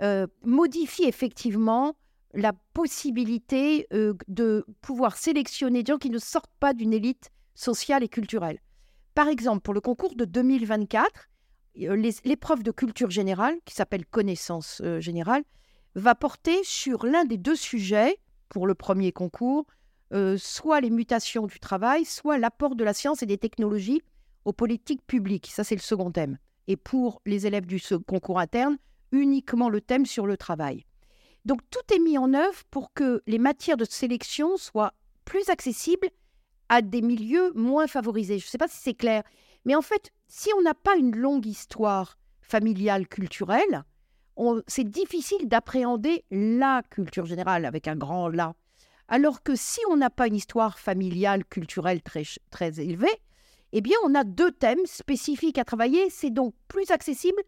euh, 0.00 0.26
modifie 0.42 1.04
effectivement 1.04 1.94
la 2.34 2.52
possibilité 2.72 3.86
euh, 3.92 4.14
de 4.28 4.64
pouvoir 4.80 5.16
sélectionner 5.16 5.82
des 5.82 5.92
gens 5.92 5.98
qui 5.98 6.08
ne 6.08 6.18
sortent 6.18 6.54
pas 6.60 6.72
d'une 6.72 6.94
élite 6.94 7.30
sociale 7.54 8.02
et 8.02 8.08
culturelle. 8.08 8.58
Par 9.14 9.28
exemple, 9.28 9.60
pour 9.60 9.74
le 9.74 9.82
concours 9.82 10.14
de 10.16 10.24
2024, 10.24 11.28
euh, 11.82 12.12
l'épreuve 12.24 12.62
de 12.62 12.70
culture 12.70 13.10
générale, 13.10 13.56
qui 13.66 13.74
s'appelle 13.74 14.06
connaissance 14.06 14.80
générale, 14.98 15.44
va 15.94 16.14
porter 16.14 16.58
sur 16.64 17.04
l'un 17.04 17.26
des 17.26 17.36
deux 17.36 17.56
sujets 17.56 18.16
pour 18.52 18.66
le 18.66 18.74
premier 18.74 19.12
concours, 19.12 19.64
euh, 20.12 20.36
soit 20.36 20.82
les 20.82 20.90
mutations 20.90 21.46
du 21.46 21.58
travail, 21.58 22.04
soit 22.04 22.36
l'apport 22.36 22.76
de 22.76 22.84
la 22.84 22.92
science 22.92 23.22
et 23.22 23.26
des 23.26 23.38
technologies 23.38 24.02
aux 24.44 24.52
politiques 24.52 25.06
publiques. 25.06 25.50
Ça, 25.50 25.64
c'est 25.64 25.74
le 25.74 25.80
second 25.80 26.10
thème. 26.10 26.36
Et 26.68 26.76
pour 26.76 27.22
les 27.24 27.46
élèves 27.46 27.64
du 27.64 27.80
concours 28.06 28.38
interne, 28.38 28.76
uniquement 29.10 29.70
le 29.70 29.80
thème 29.80 30.04
sur 30.04 30.26
le 30.26 30.36
travail. 30.36 30.84
Donc 31.46 31.60
tout 31.70 31.94
est 31.94 31.98
mis 31.98 32.18
en 32.18 32.34
œuvre 32.34 32.62
pour 32.70 32.92
que 32.92 33.22
les 33.26 33.38
matières 33.38 33.78
de 33.78 33.86
sélection 33.86 34.58
soient 34.58 34.92
plus 35.24 35.48
accessibles 35.48 36.10
à 36.68 36.82
des 36.82 37.00
milieux 37.00 37.52
moins 37.54 37.86
favorisés. 37.86 38.38
Je 38.38 38.46
ne 38.46 38.50
sais 38.50 38.58
pas 38.58 38.68
si 38.68 38.82
c'est 38.82 38.92
clair, 38.94 39.22
mais 39.64 39.74
en 39.74 39.82
fait, 39.82 40.10
si 40.28 40.50
on 40.58 40.62
n'a 40.62 40.74
pas 40.74 40.96
une 40.96 41.16
longue 41.16 41.46
histoire 41.46 42.18
familiale, 42.42 43.08
culturelle, 43.08 43.84
c'est 44.66 44.88
difficile 44.88 45.48
d'appréhender 45.48 46.24
la 46.30 46.82
culture 46.90 47.26
générale 47.26 47.64
avec 47.64 47.88
un 47.88 47.96
grand 47.96 48.28
là. 48.28 48.54
Alors 49.08 49.42
que 49.42 49.54
si 49.54 49.80
on 49.90 49.96
n'a 49.96 50.10
pas 50.10 50.26
une 50.26 50.36
histoire 50.36 50.78
familiale, 50.78 51.44
culturelle 51.44 52.02
très, 52.02 52.22
très 52.50 52.80
élevée, 52.80 53.20
eh 53.72 53.80
bien, 53.80 53.96
on 54.04 54.14
a 54.14 54.24
deux 54.24 54.52
thèmes 54.52 54.84
spécifiques 54.86 55.58
à 55.58 55.64
travailler. 55.64 56.08
C'est 56.10 56.30
donc 56.30 56.54
plus 56.68 56.90
accessible. 56.90 57.42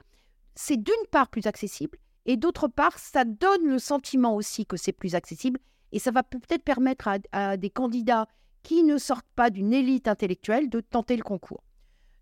C'est 0.54 0.76
d'une 0.76 0.94
part 1.10 1.28
plus 1.28 1.46
accessible, 1.46 1.98
et 2.26 2.36
d'autre 2.36 2.68
part, 2.68 2.98
ça 2.98 3.24
donne 3.24 3.66
le 3.66 3.78
sentiment 3.78 4.36
aussi 4.36 4.66
que 4.66 4.76
c'est 4.76 4.92
plus 4.92 5.14
accessible, 5.14 5.58
et 5.92 5.98
ça 5.98 6.10
va 6.10 6.22
peut-être 6.22 6.62
permettre 6.62 7.08
à, 7.32 7.56
des 7.56 7.70
candidats 7.70 8.28
qui 8.62 8.82
ne 8.84 8.96
sortent 8.96 9.26
pas 9.34 9.50
d'une 9.50 9.72
élite 9.72 10.08
intellectuelle 10.08 10.70
de 10.70 10.80
tenter 10.80 11.16
le 11.16 11.22
concours. 11.22 11.62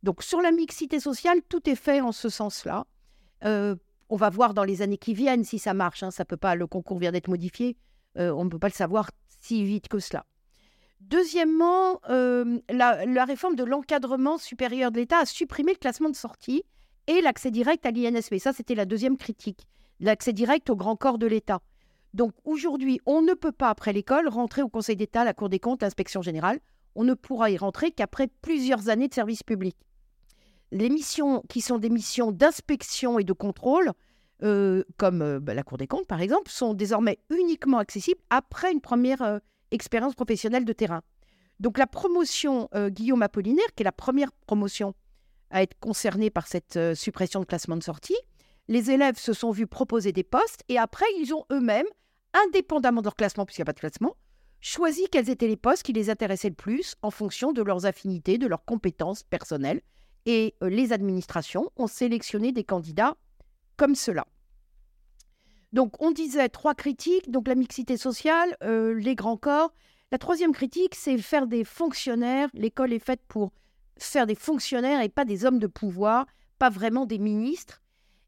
Donc, 0.02 0.22
sur 0.22 0.40
la 0.40 0.50
mixité 0.50 0.98
sociale, 0.98 1.40
tout 1.48 1.68
est 1.68 1.76
fait 1.76 2.00
en 2.00 2.10
ce 2.10 2.28
sens-là. 2.28 2.86
Euh, 3.44 3.76
on 4.12 4.16
va 4.16 4.28
voir 4.28 4.52
dans 4.52 4.64
les 4.64 4.82
années 4.82 4.98
qui 4.98 5.14
viennent 5.14 5.42
si 5.42 5.58
ça 5.58 5.72
marche. 5.72 6.02
Hein. 6.02 6.10
Ça 6.10 6.26
peut 6.26 6.36
pas. 6.36 6.54
Le 6.54 6.66
concours 6.66 6.98
vient 6.98 7.12
d'être 7.12 7.28
modifié. 7.28 7.78
Euh, 8.18 8.30
on 8.30 8.44
ne 8.44 8.50
peut 8.50 8.58
pas 8.58 8.68
le 8.68 8.74
savoir 8.74 9.10
si 9.40 9.64
vite 9.64 9.88
que 9.88 10.00
cela. 10.00 10.26
Deuxièmement, 11.00 11.98
euh, 12.10 12.58
la, 12.68 13.24
réforme 13.24 13.56
de 13.56 13.64
l'encadrement 13.64 14.36
supérieur 14.36 14.92
de 14.92 14.98
l'État 14.98 15.20
a 15.20 15.24
supprimé 15.24 15.72
le 15.72 15.78
classement 15.78 16.10
de 16.10 16.14
sortie 16.14 16.62
et 17.06 17.22
l'accès 17.22 17.50
direct 17.50 17.86
à 17.86 17.90
l'INSP. 17.90 18.36
Ça, 18.36 18.52
c'était 18.52 18.74
la 18.74 18.84
deuxième 18.84 19.16
critique. 19.16 19.66
L'accès 19.98 20.34
direct 20.34 20.68
au 20.68 20.76
grand 20.76 20.94
corps 20.94 21.18
de 21.18 21.26
l'État. 21.26 21.62
Donc 22.12 22.34
aujourd'hui, 22.44 23.00
on 23.06 23.22
ne 23.22 23.32
peut 23.32 23.50
pas, 23.50 23.70
après 23.70 23.94
l'école, 23.94 24.28
rentrer 24.28 24.60
au 24.60 24.68
Conseil 24.68 24.96
d'État, 24.96 25.24
la 25.24 25.32
Cour 25.32 25.48
des 25.48 25.58
comptes, 25.58 25.80
l'inspection 25.80 26.20
générale. 26.20 26.60
On 26.94 27.04
ne 27.04 27.14
pourra 27.14 27.50
y 27.50 27.56
rentrer 27.56 27.92
qu'après 27.92 28.28
plusieurs 28.42 28.90
années 28.90 29.08
de 29.08 29.14
service 29.14 29.42
public 29.42 29.74
les 30.72 30.88
missions 30.88 31.44
qui 31.48 31.60
sont 31.60 31.78
des 31.78 31.90
missions 31.90 32.32
d'inspection 32.32 33.18
et 33.18 33.24
de 33.24 33.32
contrôle, 33.32 33.92
euh, 34.42 34.82
comme 34.96 35.22
euh, 35.22 35.38
bah, 35.38 35.54
la 35.54 35.62
Cour 35.62 35.78
des 35.78 35.86
comptes 35.86 36.06
par 36.06 36.20
exemple, 36.20 36.50
sont 36.50 36.74
désormais 36.74 37.18
uniquement 37.30 37.78
accessibles 37.78 38.20
après 38.30 38.72
une 38.72 38.80
première 38.80 39.22
euh, 39.22 39.38
expérience 39.70 40.14
professionnelle 40.14 40.64
de 40.64 40.72
terrain. 40.72 41.02
Donc 41.60 41.78
la 41.78 41.86
promotion 41.86 42.68
Guillaume 42.88 43.22
Apollinaire, 43.22 43.72
qui 43.76 43.84
est 43.84 43.84
la 43.84 43.92
première 43.92 44.32
promotion 44.46 44.94
à 45.50 45.62
être 45.62 45.78
concernée 45.78 46.28
par 46.28 46.48
cette 46.48 46.94
suppression 46.94 47.38
de 47.38 47.44
classement 47.44 47.76
de 47.76 47.84
sortie, 47.84 48.16
les 48.66 48.90
élèves 48.90 49.16
se 49.16 49.32
sont 49.32 49.52
vus 49.52 49.68
proposer 49.68 50.10
des 50.10 50.24
postes 50.24 50.64
et 50.68 50.76
après 50.76 51.06
ils 51.20 51.32
ont 51.32 51.44
eux-mêmes, 51.52 51.86
indépendamment 52.46 53.00
de 53.00 53.06
leur 53.06 53.14
classement, 53.14 53.46
puisqu'il 53.46 53.60
n'y 53.60 53.64
a 53.64 53.66
pas 53.66 53.74
de 53.74 53.78
classement, 53.78 54.16
choisi 54.60 55.06
quels 55.08 55.30
étaient 55.30 55.46
les 55.46 55.56
postes 55.56 55.84
qui 55.84 55.92
les 55.92 56.10
intéressaient 56.10 56.48
le 56.48 56.56
plus 56.56 56.96
en 57.02 57.12
fonction 57.12 57.52
de 57.52 57.62
leurs 57.62 57.86
affinités, 57.86 58.38
de 58.38 58.48
leurs 58.48 58.64
compétences 58.64 59.22
personnelles 59.22 59.82
et 60.26 60.54
euh, 60.62 60.68
les 60.68 60.92
administrations 60.92 61.70
ont 61.76 61.86
sélectionné 61.86 62.52
des 62.52 62.64
candidats 62.64 63.16
comme 63.76 63.94
cela. 63.94 64.26
Donc 65.72 66.00
on 66.02 66.10
disait 66.10 66.48
trois 66.48 66.74
critiques, 66.74 67.30
donc 67.30 67.48
la 67.48 67.54
mixité 67.54 67.96
sociale, 67.96 68.56
euh, 68.62 68.94
les 68.94 69.14
grands 69.14 69.36
corps. 69.36 69.72
La 70.10 70.18
troisième 70.18 70.52
critique, 70.52 70.94
c'est 70.94 71.16
faire 71.18 71.46
des 71.46 71.64
fonctionnaires. 71.64 72.48
L'école 72.52 72.92
est 72.92 73.04
faite 73.04 73.22
pour 73.28 73.52
faire 73.96 74.26
des 74.26 74.34
fonctionnaires 74.34 75.00
et 75.00 75.08
pas 75.08 75.24
des 75.24 75.46
hommes 75.46 75.58
de 75.58 75.66
pouvoir, 75.66 76.26
pas 76.58 76.68
vraiment 76.68 77.06
des 77.06 77.18
ministres. 77.18 77.80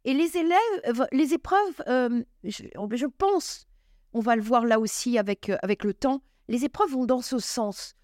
Et 0.07 0.15
les 0.15 0.37
élèves, 0.37 1.07
les 1.13 1.35
épreuves, 1.35 1.83
euh, 1.89 2.23
je, 2.45 3.07
pense, 3.07 3.67
on 4.13 4.21
va 4.21 4.37
le 4.37 4.43
voir 4.43 4.65
là 4.65 4.79
aussi 4.79 5.19
avec, 5.19 5.51
avec 5.63 5.85
le 5.85 5.95
temps, 5.95 6.23
les 6.49 6.65
épreuves 6.65 6.91
vont 6.91 7.07
dans 7.07 7.23
ce 7.23 7.39
sens 7.39 7.95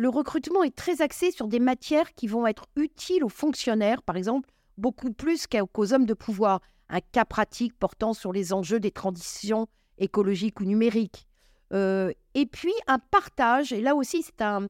le 0.00 0.08
recrutement 0.08 0.62
est 0.62 0.74
très 0.74 1.02
axé 1.02 1.30
sur 1.30 1.46
des 1.46 1.58
matières 1.58 2.14
qui 2.14 2.26
vont 2.26 2.46
être 2.46 2.64
utiles 2.74 3.22
aux 3.22 3.28
fonctionnaires, 3.28 4.02
par 4.02 4.16
exemple, 4.16 4.48
beaucoup 4.78 5.12
plus 5.12 5.46
qu'aux 5.46 5.92
hommes 5.92 6.06
de 6.06 6.14
pouvoir. 6.14 6.62
Un 6.88 7.00
cas 7.00 7.26
pratique 7.26 7.78
portant 7.78 8.14
sur 8.14 8.32
les 8.32 8.54
enjeux 8.54 8.80
des 8.80 8.92
transitions 8.92 9.68
écologiques 9.98 10.58
ou 10.60 10.64
numériques. 10.64 11.26
Euh, 11.74 12.12
et 12.32 12.46
puis 12.46 12.72
un 12.86 12.98
partage, 12.98 13.74
et 13.74 13.82
là 13.82 13.94
aussi 13.94 14.22
c'est 14.22 14.40
un, 14.40 14.66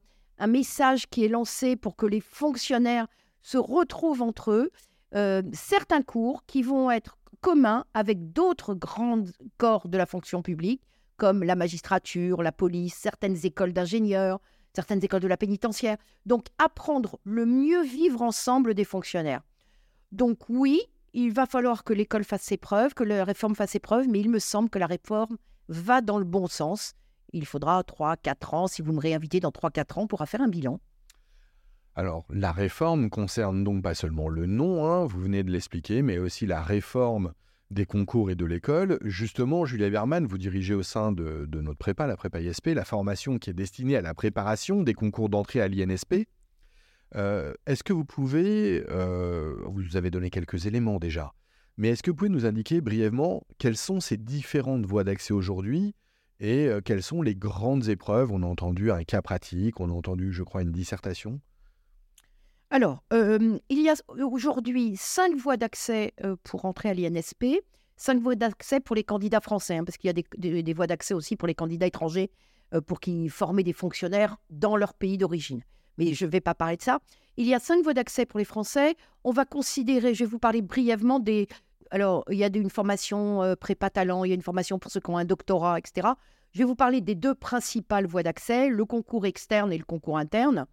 message 0.47 1.07
qui 1.07 1.23
est 1.23 1.29
lancé 1.29 1.77
pour 1.77 1.95
que 1.95 2.05
les 2.05 2.19
fonctionnaires 2.19 3.07
se 3.41 3.57
retrouvent 3.57 4.23
entre 4.23 4.51
eux, 4.51 4.71
euh, 5.15 5.41
certains 5.53 6.01
cours 6.01 6.43
qui 6.45 6.61
vont 6.61 6.91
être 6.91 7.15
communs 7.39 7.85
avec 7.93 8.33
d'autres 8.33 8.73
grands 8.73 9.23
corps 9.57 9.87
de 9.87 9.97
la 9.97 10.05
fonction 10.05 10.41
publique, 10.41 10.81
comme 11.15 11.41
la 11.41 11.55
magistrature, 11.55 12.43
la 12.43 12.51
police, 12.51 12.95
certaines 12.95 13.37
écoles 13.45 13.71
d'ingénieurs, 13.71 14.41
certaines 14.73 15.03
écoles 15.03 15.21
de 15.21 15.27
la 15.27 15.37
pénitentiaire. 15.37 15.97
Donc 16.25 16.47
apprendre 16.57 17.19
le 17.23 17.45
mieux 17.45 17.83
vivre 17.83 18.21
ensemble 18.21 18.73
des 18.73 18.85
fonctionnaires. 18.85 19.41
Donc 20.11 20.49
oui, 20.49 20.81
il 21.13 21.33
va 21.33 21.45
falloir 21.45 21.83
que 21.83 21.93
l'école 21.93 22.23
fasse 22.23 22.41
ses 22.41 22.57
preuves, 22.57 22.93
que 22.93 23.03
la 23.03 23.23
réforme 23.23 23.55
fasse 23.55 23.71
ses 23.71 23.79
preuves, 23.79 24.07
mais 24.07 24.19
il 24.19 24.29
me 24.29 24.39
semble 24.39 24.69
que 24.69 24.79
la 24.79 24.87
réforme 24.87 25.37
va 25.67 26.01
dans 26.01 26.17
le 26.17 26.25
bon 26.25 26.47
sens. 26.47 26.93
Il 27.33 27.45
faudra 27.45 27.81
3-4 27.81 28.55
ans, 28.55 28.67
si 28.67 28.81
vous 28.81 28.93
me 28.93 28.99
réinvitez 28.99 29.39
dans 29.39 29.51
3-4 29.51 29.99
ans, 29.99 30.07
pour 30.07 30.25
faire 30.27 30.41
un 30.41 30.47
bilan. 30.49 30.79
Alors, 31.95 32.25
la 32.29 32.53
réforme 32.53 33.09
concerne 33.09 33.63
donc 33.63 33.83
pas 33.83 33.93
seulement 33.93 34.29
le 34.29 34.45
nom, 34.45 34.85
hein, 34.85 35.05
vous 35.05 35.19
venez 35.19 35.43
de 35.43 35.51
l'expliquer, 35.51 36.01
mais 36.01 36.17
aussi 36.17 36.45
la 36.45 36.61
réforme 36.61 37.33
des 37.71 37.85
concours 37.85 38.29
et 38.29 38.35
de 38.35 38.45
l'école. 38.45 38.99
Justement, 39.03 39.65
Julia 39.65 39.89
Berman, 39.89 40.25
vous 40.25 40.37
dirigez 40.37 40.73
au 40.73 40.83
sein 40.83 41.11
de, 41.11 41.47
notre 41.53 41.77
prépa, 41.77 42.05
la 42.05 42.17
prépa 42.17 42.41
ISP, 42.41 42.67
la 42.67 42.85
formation 42.85 43.39
qui 43.39 43.49
est 43.49 43.53
destinée 43.53 43.95
à 43.95 44.01
la 44.01 44.13
préparation 44.13 44.83
des 44.83 44.93
concours 44.93 45.29
d'entrée 45.29 45.61
à 45.61 45.67
l'INSP. 45.67 46.27
Euh, 47.15 47.53
est-ce 47.65 47.83
que 47.83 47.93
vous 47.93 48.05
pouvez, 48.05 48.83
euh, 48.89 49.55
vous 49.65 49.97
avez 49.97 50.11
donné 50.11 50.29
quelques 50.29 50.65
éléments 50.65 50.99
déjà, 50.99 51.33
mais 51.77 51.89
est-ce 51.89 52.03
que 52.03 52.11
vous 52.11 52.15
pouvez 52.15 52.29
nous 52.29 52.45
indiquer 52.45 52.79
brièvement 52.79 53.43
quelles 53.57 53.77
sont 53.77 53.99
ces 53.99 54.17
différentes 54.17 54.85
voies 54.85 55.03
d'accès 55.03 55.33
aujourd'hui 55.33 55.93
et 56.39 56.67
euh, 56.67 56.79
quelles 56.79 57.03
sont 57.03 57.21
les 57.21 57.35
grandes 57.35 57.89
épreuves? 57.89 58.31
On 58.31 58.43
a 58.43 58.45
entendu 58.45 58.91
un 58.91 59.03
cas 59.03 59.21
pratique, 59.21 59.79
on 59.79 59.89
a 59.89 59.93
entendu, 59.93 60.31
je 60.31 60.43
crois, 60.43 60.61
une 60.61 60.71
dissertation. 60.71 61.41
Alors, 62.73 63.03
euh, 63.11 63.59
il 63.67 63.81
y 63.81 63.89
a 63.89 63.95
aujourd'hui 64.07 64.95
cinq 64.95 65.35
voies 65.35 65.57
d'accès 65.57 66.13
euh, 66.23 66.37
pour 66.41 66.63
entrer 66.63 66.89
à 66.89 66.93
l'INSP, 66.93 67.61
cinq 67.97 68.21
voies 68.21 68.35
d'accès 68.35 68.79
pour 68.79 68.95
les 68.95 69.03
candidats 69.03 69.41
français, 69.41 69.75
hein, 69.75 69.83
parce 69.83 69.97
qu'il 69.97 70.07
y 70.07 70.57
a 70.57 70.61
des, 70.63 70.73
voies 70.73 70.87
d'accès 70.87 71.13
aussi 71.13 71.35
pour 71.35 71.49
les 71.49 71.53
candidats 71.53 71.87
étrangers 71.87 72.31
euh, 72.73 72.79
pour 72.79 73.01
qu'ils 73.01 73.29
forment 73.29 73.61
des 73.61 73.73
fonctionnaires 73.73 74.37
dans 74.49 74.77
leur 74.77 74.93
pays 74.93 75.17
d'origine. 75.17 75.63
Mais 75.97 76.13
je 76.13 76.25
ne 76.25 76.31
vais 76.31 76.39
pas 76.39 76.55
parler 76.55 76.77
de 76.77 76.81
ça. 76.81 76.99
Il 77.35 77.45
y 77.45 77.53
a 77.53 77.59
cinq 77.59 77.83
voies 77.83 77.93
d'accès 77.93 78.25
pour 78.25 78.39
les 78.39 78.45
Français. 78.45 78.95
On 79.25 79.31
va 79.31 79.43
considérer, 79.43 80.13
je 80.13 80.23
vais 80.23 80.29
vous 80.29 80.39
parler 80.39 80.61
brièvement 80.61 81.19
des... 81.19 81.49
Alors, 81.89 82.23
il 82.31 82.37
y 82.37 82.43
a 82.45 82.47
une 82.47 82.69
formation 82.69 83.53
prépa 83.59 83.89
talent, 83.89 84.23
il 84.23 84.29
y 84.29 84.31
a 84.31 84.35
une 84.35 84.41
formation 84.41 84.79
pour 84.79 84.91
ceux 84.91 85.01
qui 85.01 85.09
ont 85.09 85.17
un 85.17 85.25
doctorat, 85.25 85.77
etc. 85.77 86.07
Je 86.53 86.59
vais 86.59 86.63
vous 86.63 86.75
parler 86.75 87.01
des 87.01 87.15
deux 87.15 87.35
principales 87.35 88.05
voies 88.05 88.23
d'accès, 88.23 88.69
le 88.69 88.85
concours 88.85 89.25
externe 89.25 89.73
et 89.73 89.77
le 89.77 89.83
concours 89.83 90.17
interne. 90.17 90.67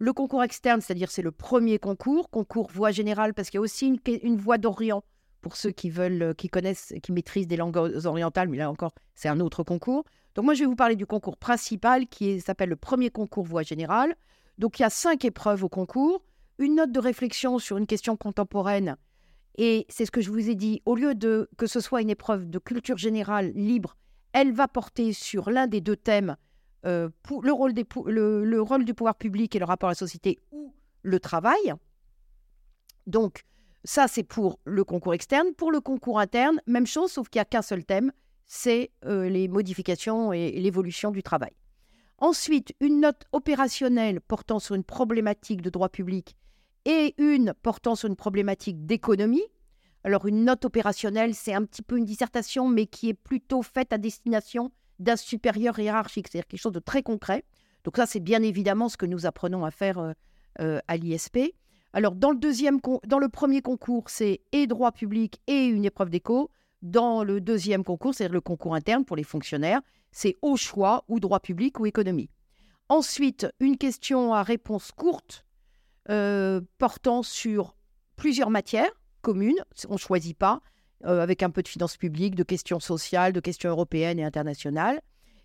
Le 0.00 0.12
concours 0.12 0.44
externe, 0.44 0.80
c'est-à-dire 0.80 1.10
c'est 1.10 1.22
le 1.22 1.32
premier 1.32 1.78
concours, 1.78 2.30
concours 2.30 2.70
voie 2.70 2.92
générale, 2.92 3.34
parce 3.34 3.50
qu'il 3.50 3.58
y 3.58 3.60
a 3.60 3.62
aussi 3.62 3.98
une, 4.22 4.36
voie 4.36 4.56
d'Orient 4.56 5.02
pour 5.40 5.56
ceux 5.56 5.70
qui 5.70 5.90
veulent, 5.90 6.34
qui 6.36 6.48
connaissent, 6.48 6.94
qui 7.02 7.10
maîtrisent 7.10 7.48
des 7.48 7.56
langues 7.56 7.76
orientales, 7.76 8.48
mais 8.48 8.58
là 8.58 8.70
encore, 8.70 8.92
c'est 9.16 9.28
un 9.28 9.40
autre 9.40 9.64
concours. 9.64 10.04
Donc 10.36 10.44
moi, 10.44 10.54
je 10.54 10.60
vais 10.60 10.66
vous 10.66 10.76
parler 10.76 10.94
du 10.94 11.06
concours 11.06 11.36
principal 11.36 12.06
qui 12.06 12.40
s'appelle 12.40 12.68
le 12.68 12.76
premier 12.76 13.10
concours 13.10 13.44
voie 13.44 13.62
générale. 13.62 14.14
Donc 14.58 14.78
il 14.78 14.82
y 14.82 14.84
a 14.84 14.90
cinq 14.90 15.24
épreuves 15.24 15.64
au 15.64 15.68
concours, 15.68 16.22
une 16.58 16.76
note 16.76 16.92
de 16.92 17.00
réflexion 17.00 17.58
sur 17.58 17.76
une 17.76 17.86
question 17.86 18.16
contemporaine. 18.16 18.96
Et 19.56 19.84
c'est 19.88 20.06
ce 20.06 20.12
que 20.12 20.20
je 20.20 20.30
vous 20.30 20.48
ai 20.48 20.54
dit, 20.54 20.80
au 20.86 20.94
lieu 20.94 21.16
de 21.16 21.50
que 21.56 21.66
ce 21.66 21.80
soit 21.80 22.02
une 22.02 22.10
épreuve 22.10 22.48
de 22.48 22.58
culture 22.60 22.98
générale 22.98 23.50
libre, 23.56 23.96
elle 24.32 24.52
va 24.52 24.68
porter 24.68 25.12
sur 25.12 25.50
l'un 25.50 25.66
des 25.66 25.80
deux 25.80 25.96
thèmes, 25.96 26.36
euh, 26.86 27.08
le, 27.42 27.52
rôle 27.52 28.84
du 28.84 28.94
pouvoir 28.94 29.14
public 29.16 29.54
et 29.56 29.58
le 29.58 29.64
rapport 29.64 29.88
à 29.88 29.92
la 29.92 29.96
société 29.96 30.38
ou 30.52 30.72
le 31.02 31.20
travail. 31.20 31.74
Donc, 33.06 33.44
ça, 33.84 34.06
c'est 34.06 34.22
pour 34.22 34.60
le 34.64 34.84
concours 34.84 35.14
externe. 35.14 35.54
Pour 35.54 35.72
le 35.72 35.80
concours 35.80 36.20
interne, 36.20 36.60
même 36.66 36.86
chose, 36.86 37.12
sauf 37.12 37.28
qu'il 37.28 37.38
n'y 37.38 37.42
a 37.42 37.46
qu'un 37.46 37.62
seul 37.62 37.84
thème, 37.84 38.12
c'est 38.46 38.90
euh, 39.04 39.28
les 39.28 39.48
modifications 39.48 40.32
et, 40.32 40.52
l'évolution 40.52 41.10
du 41.10 41.22
travail. 41.22 41.52
Ensuite, 42.18 42.74
une 42.80 43.00
note 43.00 43.24
opérationnelle 43.32 44.20
portant 44.20 44.58
sur 44.58 44.74
une 44.74 44.84
problématique 44.84 45.62
de 45.62 45.70
droit 45.70 45.88
public 45.88 46.36
et 46.84 47.14
une 47.18 47.54
portant 47.62 47.94
sur 47.94 48.08
une 48.08 48.16
problématique 48.16 48.86
d'économie. 48.86 49.44
Alors, 50.04 50.26
une 50.26 50.44
note 50.44 50.64
opérationnelle, 50.64 51.34
c'est 51.34 51.54
un 51.54 51.64
petit 51.64 51.82
peu 51.82 51.96
une 51.98 52.04
dissertation, 52.04 52.68
mais 52.68 52.86
qui 52.86 53.08
est 53.08 53.14
plutôt 53.14 53.62
faite 53.62 53.92
à 53.92 53.98
destination 53.98 54.72
d'un 54.98 55.16
supérieur 55.16 55.78
hiérarchique, 55.78 56.28
c'est-à-dire 56.28 56.46
quelque 56.46 56.60
chose 56.60 56.72
de 56.72 56.80
très 56.80 57.02
concret. 57.02 57.44
Donc 57.84 57.96
ça, 57.96 58.06
c'est 58.06 58.20
bien 58.20 58.42
évidemment 58.42 58.88
ce 58.88 58.96
que 58.96 59.06
nous 59.06 59.26
apprenons 59.26 59.64
à 59.64 59.70
faire 59.70 59.98
euh, 59.98 60.12
euh, 60.60 60.80
à 60.88 60.96
l'ISP. 60.96 61.38
Alors, 61.92 62.14
dans 62.14 62.30
le, 62.30 62.38
deuxième, 62.38 62.80
dans 63.06 63.18
le 63.18 63.28
premier 63.28 63.62
concours, 63.62 64.10
c'est 64.10 64.40
et 64.52 64.66
droit 64.66 64.92
public 64.92 65.40
et 65.46 65.66
une 65.66 65.84
épreuve 65.84 66.10
d'éco. 66.10 66.50
Dans 66.82 67.24
le 67.24 67.40
deuxième 67.40 67.82
concours, 67.82 68.14
c'est-à-dire 68.14 68.34
le 68.34 68.40
concours 68.40 68.74
interne 68.74 69.04
pour 69.04 69.16
les 69.16 69.24
fonctionnaires, 69.24 69.80
c'est 70.12 70.36
au 70.42 70.56
choix 70.56 71.04
ou 71.08 71.18
droit 71.18 71.40
public 71.40 71.80
ou 71.80 71.86
économie. 71.86 72.30
Ensuite, 72.88 73.46
une 73.58 73.76
question 73.76 74.32
à 74.32 74.42
réponse 74.42 74.92
courte 74.92 75.44
euh, 76.10 76.60
portant 76.78 77.22
sur 77.22 77.76
plusieurs 78.16 78.50
matières 78.50 78.90
communes, 79.20 79.62
on 79.88 79.94
ne 79.94 79.98
choisit 79.98 80.36
pas, 80.36 80.60
euh, 81.04 81.20
avec 81.20 81.42
un 81.42 81.50
peu 81.50 81.62
de 81.62 81.68
finances 81.68 81.96
publiques, 81.96 82.34
de 82.34 82.42
questions 82.42 82.80
sociales, 82.80 83.32
de 83.32 83.40
questions 83.40 83.70
européennes 83.70 84.18
et 84.18 84.24
internationales. 84.24 85.00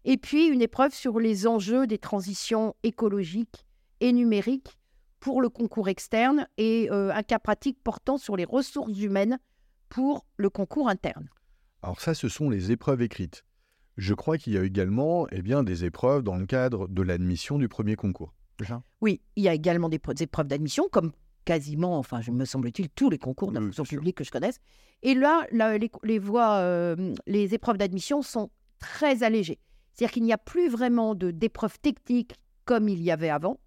Et 0.06 0.18
puis 0.18 0.48
une 0.48 0.62
épreuve 0.62 0.94
sur 0.94 1.20
les 1.20 1.48
enjeux 1.48 1.88
des 1.88 1.98
transitions 1.98 2.76
écologiques 2.84 3.66
et 4.00 4.12
numériques 4.12 4.78
pour 5.20 5.42
le 5.42 5.50
concours 5.50 5.88
externe 5.88 6.48
et 6.58 6.90
euh, 6.92 7.14
un 7.14 7.24
cas 7.24 7.40
pratique 7.40 7.78
portant 7.84 8.18
sur 8.18 8.36
les 8.36 8.46
ressources 8.46 9.00
humaines 9.00 9.40
pour 9.88 10.26
le 10.38 10.50
concours 10.50 10.90
interne. 10.90 11.30
Alors 11.82 12.02
ça, 12.02 12.14
ce 12.14 12.28
sont 12.28 12.50
les 12.50 12.72
épreuves 12.72 13.02
écrites. 13.02 13.46
Je 13.96 14.14
crois 14.14 14.38
qu'il 14.38 14.54
y 14.54 14.58
a 14.58 14.64
également 14.64 15.28
eh 15.32 15.42
bien, 15.42 15.64
des 15.64 15.86
épreuves 15.86 16.24
dans 16.24 16.36
le 16.36 16.46
cadre 16.46 16.88
de 16.88 17.02
l'admission 17.02 17.58
du 17.58 17.70
premier 17.70 17.96
concours. 17.96 18.34
Oui, 19.02 19.22
il 19.36 19.44
y 19.44 19.50
a 19.50 19.54
également 19.54 19.90
des, 19.90 20.00
épreuves 20.20 20.48
d'admission, 20.48 20.88
comme 20.92 21.12
quasiment, 21.46 21.98
enfin, 21.98 22.22
je 22.22 22.32
me 22.32 22.46
semble-t-il, 22.46 22.90
tous 22.90 23.10
les 23.10 23.18
concours 23.18 23.52
de 23.52 23.60
la 23.60 23.84
publique 23.84 24.18
que 24.18 24.24
je 24.24 24.32
connaisse. 24.32 24.60
Et 25.02 25.16
là, 25.16 25.46
les, 25.52 26.20
voies, 26.20 26.56
euh, 26.58 27.14
les 27.28 27.54
épreuves 27.54 27.78
d'admission 27.78 28.22
sont 28.22 28.50
très 28.80 29.24
allégées. 29.24 29.60
C'est-à-dire 29.94 30.14
qu'il 30.14 30.24
n'y 30.24 30.34
a 30.34 30.38
plus 30.38 30.70
vraiment 30.70 31.14
d'épreuves 31.16 31.80
techniques 31.80 32.34
comme 32.66 32.88
il 32.88 33.02
y 33.02 33.12
avait 33.12 33.30
avant. 33.30 33.60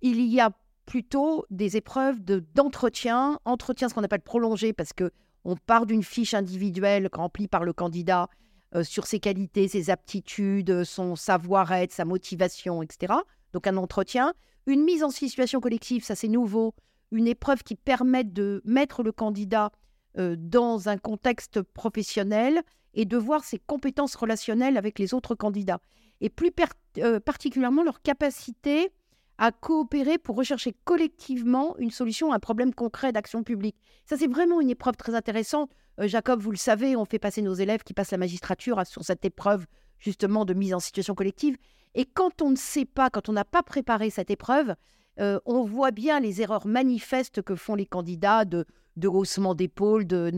Il 0.00 0.20
y 0.20 0.40
a 0.40 0.52
plutôt 0.86 1.44
des 1.50 1.76
épreuves 1.76 2.20
d'entretien, 2.22 3.38
entretien 3.44 3.88
ce 3.88 3.94
qu'on 3.94 4.04
appelle 4.04 4.22
prolongé, 4.22 4.72
parce 4.72 4.92
que 4.92 5.10
on 5.44 5.56
part 5.56 5.86
d'une 5.86 6.02
fiche 6.02 6.34
individuelle 6.34 7.08
remplie 7.12 7.48
par 7.48 7.64
le 7.64 7.72
candidat 7.72 8.28
euh, 8.74 8.84
sur 8.84 9.06
ses 9.06 9.18
qualités, 9.18 9.66
ses 9.68 9.90
aptitudes, 9.90 10.84
son 10.84 11.16
savoir-être, 11.16 11.92
sa 11.92 12.04
motivation, 12.04 12.82
etc. 12.82 13.14
Donc 13.52 13.66
un 13.66 13.76
entretien. 13.76 14.34
Une 14.66 14.84
mise 14.84 15.02
en 15.02 15.10
situation 15.10 15.60
collective, 15.60 16.04
ça 16.04 16.14
c'est 16.14 16.28
nouveau. 16.28 16.74
Une 17.10 17.26
épreuve 17.26 17.62
qui 17.62 17.74
permet 17.74 18.24
de 18.24 18.62
mettre 18.64 19.02
le 19.02 19.12
candidat 19.12 19.72
euh, 20.18 20.36
dans 20.38 20.88
un 20.88 20.98
contexte 20.98 21.62
professionnel 21.62 22.62
et 22.94 23.04
de 23.04 23.16
voir 23.16 23.44
ses 23.44 23.58
compétences 23.58 24.14
relationnelles 24.14 24.76
avec 24.76 24.98
les 24.98 25.14
autres 25.14 25.34
candidats. 25.34 25.80
Et 26.20 26.30
plus 26.30 26.50
euh, 26.98 27.20
particulièrement 27.20 27.82
leur 27.82 28.02
capacité 28.02 28.90
à 29.38 29.52
coopérer 29.52 30.18
pour 30.18 30.36
rechercher 30.36 30.74
collectivement 30.84 31.76
une 31.78 31.92
solution 31.92 32.32
à 32.32 32.36
un 32.36 32.40
problème 32.40 32.74
concret 32.74 33.12
d'action 33.12 33.44
publique. 33.44 33.76
Ça, 34.04 34.16
c'est 34.16 34.26
vraiment 34.26 34.60
une 34.60 34.70
épreuve 34.70 34.96
très 34.96 35.14
intéressante. 35.14 35.70
Euh, 36.00 36.08
Jacob, 36.08 36.40
vous 36.40 36.50
le 36.50 36.56
savez, 36.56 36.96
on 36.96 37.04
fait 37.04 37.20
passer 37.20 37.40
nos 37.40 37.54
élèves 37.54 37.84
qui 37.84 37.94
passent 37.94 38.10
la 38.10 38.18
magistrature 38.18 38.84
sur 38.84 39.04
cette 39.04 39.24
épreuve 39.24 39.66
justement 39.98 40.44
de 40.44 40.54
mise 40.54 40.74
en 40.74 40.80
situation 40.80 41.14
collective. 41.14 41.56
Et 41.94 42.04
quand 42.04 42.42
on 42.42 42.50
ne 42.50 42.56
sait 42.56 42.84
pas, 42.84 43.10
quand 43.10 43.28
on 43.28 43.32
n'a 43.32 43.44
pas 43.44 43.62
préparé 43.62 44.10
cette 44.10 44.30
épreuve, 44.30 44.74
euh, 45.20 45.40
on 45.46 45.64
voit 45.64 45.90
bien 45.90 46.20
les 46.20 46.40
erreurs 46.40 46.66
manifestes 46.66 47.42
que 47.42 47.54
font 47.54 47.74
les 47.74 47.86
candidats 47.86 48.44
de, 48.44 48.64
haussement 49.04 49.54
d'épaule, 49.54 50.06
de, 50.06 50.30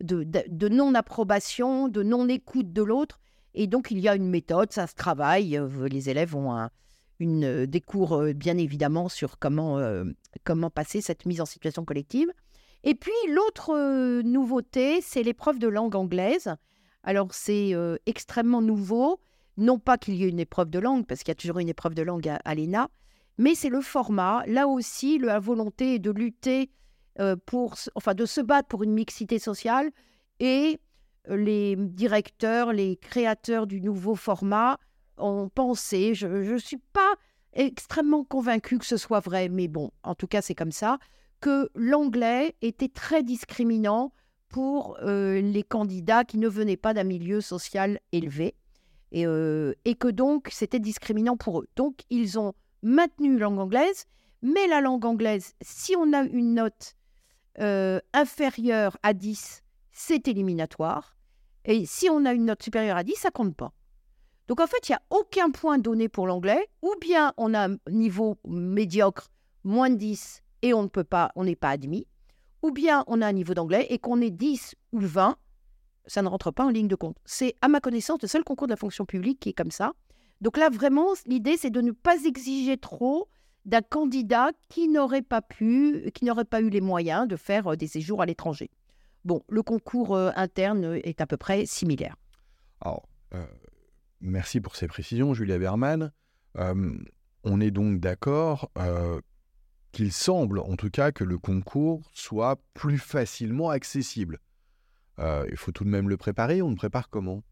de, 0.00 0.68
non-approbation, 0.68 1.88
de 1.88 2.02
non-écoute 2.02 2.72
de 2.72 2.82
l'autre. 2.82 3.20
Et 3.54 3.66
donc, 3.66 3.90
il 3.90 4.00
y 4.00 4.08
a 4.08 4.16
une 4.16 4.28
méthode, 4.28 4.72
ça 4.72 4.86
se 4.86 4.94
travaille. 4.94 5.56
Euh, 5.56 5.88
les 5.88 6.10
élèves 6.10 6.34
ont 6.34 6.52
un, 6.52 6.70
une, 7.18 7.44
euh, 7.44 7.66
des 7.66 7.80
cours, 7.80 8.14
euh, 8.14 8.32
bien 8.32 8.58
évidemment, 8.58 9.08
sur 9.08 9.38
comment, 9.38 9.78
euh, 9.78 10.04
comment 10.44 10.70
passer 10.70 11.00
cette 11.00 11.26
mise 11.26 11.40
en 11.40 11.46
situation 11.46 11.84
collective. 11.84 12.30
Et 12.82 12.94
puis, 12.94 13.12
l'autre 13.30 14.22
nouveauté, 14.22 15.00
c'est 15.00 15.22
l'épreuve 15.22 15.58
de 15.58 15.68
langue 15.68 15.96
anglaise. 15.96 16.54
Alors, 17.02 17.28
c'est 17.32 17.72
extrêmement 18.04 18.60
nouveau. 18.60 19.20
Non 19.56 19.78
pas 19.78 19.96
qu'il 19.96 20.16
y 20.16 20.24
ait 20.24 20.28
une 20.28 20.38
épreuve 20.40 20.68
de 20.68 20.78
langue, 20.78 21.06
parce 21.06 21.20
qu'il 21.20 21.30
y 21.30 21.32
a 21.32 21.36
toujours 21.36 21.60
une 21.60 21.70
épreuve 21.70 21.94
de 21.94 22.02
langue 22.02 22.28
à, 22.28 22.54
l'ENA, 22.54 22.90
mais 23.38 23.54
c'est 23.54 23.68
le 23.68 23.80
format. 23.80 24.44
Là 24.46 24.68
aussi, 24.68 25.18
la 25.18 25.38
volonté 25.38 25.98
de 25.98 26.10
lutter 26.10 26.70
pour, 27.46 27.76
enfin, 27.94 28.14
de 28.14 28.26
se 28.26 28.40
battre 28.40 28.68
pour 28.68 28.82
une 28.82 28.92
mixité 28.92 29.38
sociale 29.38 29.90
et 30.40 30.80
les 31.28 31.76
directeurs, 31.76 32.72
les 32.72 32.96
créateurs 32.96 33.66
du 33.66 33.80
nouveau 33.80 34.14
format 34.14 34.78
ont 35.16 35.48
pensé, 35.48 36.14
je 36.14 36.26
ne 36.26 36.58
suis 36.58 36.82
pas 36.92 37.14
extrêmement 37.52 38.24
convaincue 38.24 38.78
que 38.78 38.84
ce 38.84 38.96
soit 38.96 39.20
vrai, 39.20 39.48
mais 39.48 39.68
bon, 39.68 39.90
en 40.02 40.14
tout 40.14 40.26
cas 40.26 40.42
c'est 40.42 40.54
comme 40.54 40.72
ça, 40.72 40.98
que 41.40 41.70
l'anglais 41.74 42.56
était 42.62 42.88
très 42.88 43.22
discriminant 43.22 44.12
pour 44.48 44.96
euh, 45.02 45.40
les 45.40 45.62
candidats 45.62 46.24
qui 46.24 46.38
ne 46.38 46.48
venaient 46.48 46.76
pas 46.76 46.94
d'un 46.94 47.04
milieu 47.04 47.40
social 47.40 48.00
élevé 48.12 48.54
et, 49.12 49.26
euh, 49.26 49.72
et 49.84 49.94
que 49.94 50.08
donc 50.08 50.48
c'était 50.50 50.80
discriminant 50.80 51.36
pour 51.36 51.60
eux. 51.60 51.68
Donc 51.76 52.00
ils 52.10 52.38
ont 52.38 52.54
maintenu 52.84 53.38
langue 53.38 53.58
anglaise, 53.58 54.04
mais 54.42 54.66
la 54.68 54.80
langue 54.80 55.04
anglaise, 55.04 55.54
si 55.60 55.96
on 55.96 56.12
a 56.12 56.22
une 56.22 56.54
note 56.54 56.94
euh, 57.58 57.98
inférieure 58.12 58.96
à 59.02 59.14
10, 59.14 59.62
c'est 59.90 60.28
éliminatoire. 60.28 61.16
Et 61.64 61.86
si 61.86 62.08
on 62.10 62.24
a 62.26 62.32
une 62.32 62.44
note 62.44 62.62
supérieure 62.62 62.98
à 62.98 63.04
10, 63.04 63.14
ça 63.14 63.30
compte 63.30 63.56
pas. 63.56 63.72
Donc 64.48 64.60
en 64.60 64.66
fait, 64.66 64.88
il 64.88 64.92
n'y 64.92 64.96
a 64.96 65.02
aucun 65.10 65.50
point 65.50 65.78
donné 65.78 66.08
pour 66.08 66.26
l'anglais, 66.26 66.68
ou 66.82 66.94
bien 67.00 67.32
on 67.38 67.54
a 67.54 67.68
un 67.68 67.76
niveau 67.90 68.38
médiocre, 68.46 69.30
moins 69.64 69.88
de 69.88 69.96
10, 69.96 70.42
et 70.62 70.74
on 70.74 70.82
ne 70.82 70.88
pas, 70.88 71.32
on 71.34 71.44
n'est 71.44 71.56
pas 71.56 71.70
admis, 71.70 72.06
ou 72.62 72.70
bien 72.70 73.04
on 73.06 73.22
a 73.22 73.26
un 73.26 73.32
niveau 73.32 73.54
d'anglais 73.54 73.86
et 73.90 73.98
qu'on 73.98 74.20
est 74.20 74.30
10 74.30 74.74
ou 74.92 75.00
20, 75.00 75.36
ça 76.06 76.22
ne 76.22 76.28
rentre 76.28 76.50
pas 76.50 76.64
en 76.64 76.70
ligne 76.70 76.88
de 76.88 76.94
compte. 76.94 77.16
C'est, 77.24 77.54
à 77.62 77.68
ma 77.68 77.80
connaissance, 77.80 78.20
le 78.22 78.28
seul 78.28 78.44
concours 78.44 78.66
de 78.66 78.72
la 78.72 78.76
fonction 78.76 79.04
publique 79.04 79.40
qui 79.40 79.50
est 79.50 79.54
comme 79.54 79.70
ça. 79.70 79.92
Donc 80.44 80.58
là, 80.58 80.68
vraiment, 80.68 81.14
l'idée, 81.24 81.56
c'est 81.56 81.70
de 81.70 81.80
ne 81.80 81.90
pas 81.90 82.22
exiger 82.26 82.76
trop 82.76 83.30
d'un 83.64 83.80
candidat 83.80 84.50
qui 84.68 84.88
n'aurait 84.88 85.22
pas 85.22 85.40
pu, 85.40 86.10
qui 86.12 86.26
n'aurait 86.26 86.44
pas 86.44 86.60
eu 86.60 86.68
les 86.68 86.82
moyens 86.82 87.26
de 87.26 87.34
faire 87.34 87.72
euh, 87.72 87.76
des 87.76 87.86
séjours 87.86 88.20
à 88.20 88.26
l'étranger. 88.26 88.70
Bon, 89.24 89.42
le 89.48 89.62
concours 89.62 90.14
euh, 90.14 90.32
interne 90.36 91.00
est 91.02 91.22
à 91.22 91.26
peu 91.26 91.38
près 91.38 91.64
similaire. 91.64 92.16
Alors, 92.82 93.08
euh, 93.32 93.42
Merci 94.20 94.60
pour 94.60 94.76
ces 94.76 94.86
précisions, 94.86 95.32
Julia 95.32 95.58
Berman. 95.58 96.12
On 96.56 97.60
est 97.60 97.70
donc 97.70 98.00
d'accord 98.00 98.70
qu'il 99.92 100.12
semble, 100.12 100.60
en 100.60 100.76
tout 100.76 100.88
cas, 100.88 101.12
que 101.12 101.24
le 101.24 101.36
concours 101.36 102.02
soit 102.14 102.58
plus 102.72 102.96
facilement 102.96 103.68
accessible. 103.68 104.38
Il 105.18 105.56
faut 105.56 105.72
tout 105.72 105.84
de 105.84 105.90
même 105.90 106.08
le 106.08 106.16
préparer. 106.16 106.62
On 106.62 106.70
le 106.70 106.76
prépare 106.76 107.10
comment? 107.10 107.42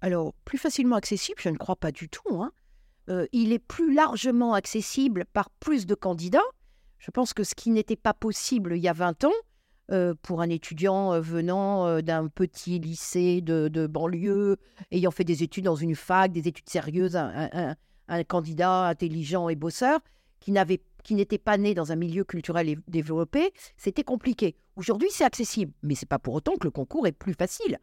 Alors, 0.00 0.32
plus 0.44 0.58
facilement 0.58 0.96
accessible, 0.96 1.40
je 1.40 1.48
ne 1.48 1.56
crois 1.56 1.76
pas 1.76 1.92
du 1.92 2.08
tout. 2.08 2.42
Hein. 2.42 2.52
il 3.32 3.52
est 3.52 3.58
plus 3.58 3.92
largement 3.92 4.54
accessible 4.54 5.24
par 5.32 5.50
plus 5.50 5.86
de 5.86 5.94
candidats. 5.94 6.40
Je 6.98 7.10
pense 7.10 7.32
que 7.32 7.44
ce 7.44 7.54
qui 7.54 7.70
n'était 7.70 7.96
pas 7.96 8.14
possible 8.14 8.76
il 8.76 8.82
y 8.82 8.88
a 8.88 8.92
20 8.92 9.24
ans, 9.24 9.32
euh, 9.90 10.14
pour 10.20 10.42
un 10.42 10.50
étudiant 10.50 11.14
euh, 11.14 11.20
venant 11.20 11.86
euh, 11.86 12.02
d'un 12.02 12.28
petit 12.28 12.78
lycée 12.78 13.40
de, 13.40 13.86
banlieue, 13.86 14.58
ayant 14.90 15.10
fait 15.10 15.24
des 15.24 15.42
études 15.42 15.64
dans 15.64 15.76
une 15.76 15.94
fac, 15.94 16.30
des 16.30 16.46
études 16.46 16.68
sérieuses, 16.68 17.16
un, 17.16 18.24
candidat 18.24 18.88
intelligent 18.88 19.48
et 19.48 19.56
bosseur, 19.56 20.00
qui 20.40 20.52
n'avaient 20.52 20.82
qui 21.04 21.14
n'étaient 21.14 21.38
pas 21.38 21.56
nés 21.56 21.72
dans 21.72 21.90
un 21.90 21.96
milieu 21.96 22.22
culturel 22.22 22.76
développé, 22.86 23.50
c'était 23.78 24.04
compliqué. 24.04 24.56
Aujourd'hui, 24.76 25.08
c'est 25.10 25.24
accessible, 25.24 25.72
mais 25.82 25.94
c'est 25.94 26.04
pas 26.04 26.18
pour 26.18 26.34
autant 26.34 26.56
que 26.56 26.64
le 26.64 26.70
concours 26.70 27.06
est 27.06 27.12
plus 27.12 27.32
facile. 27.32 27.78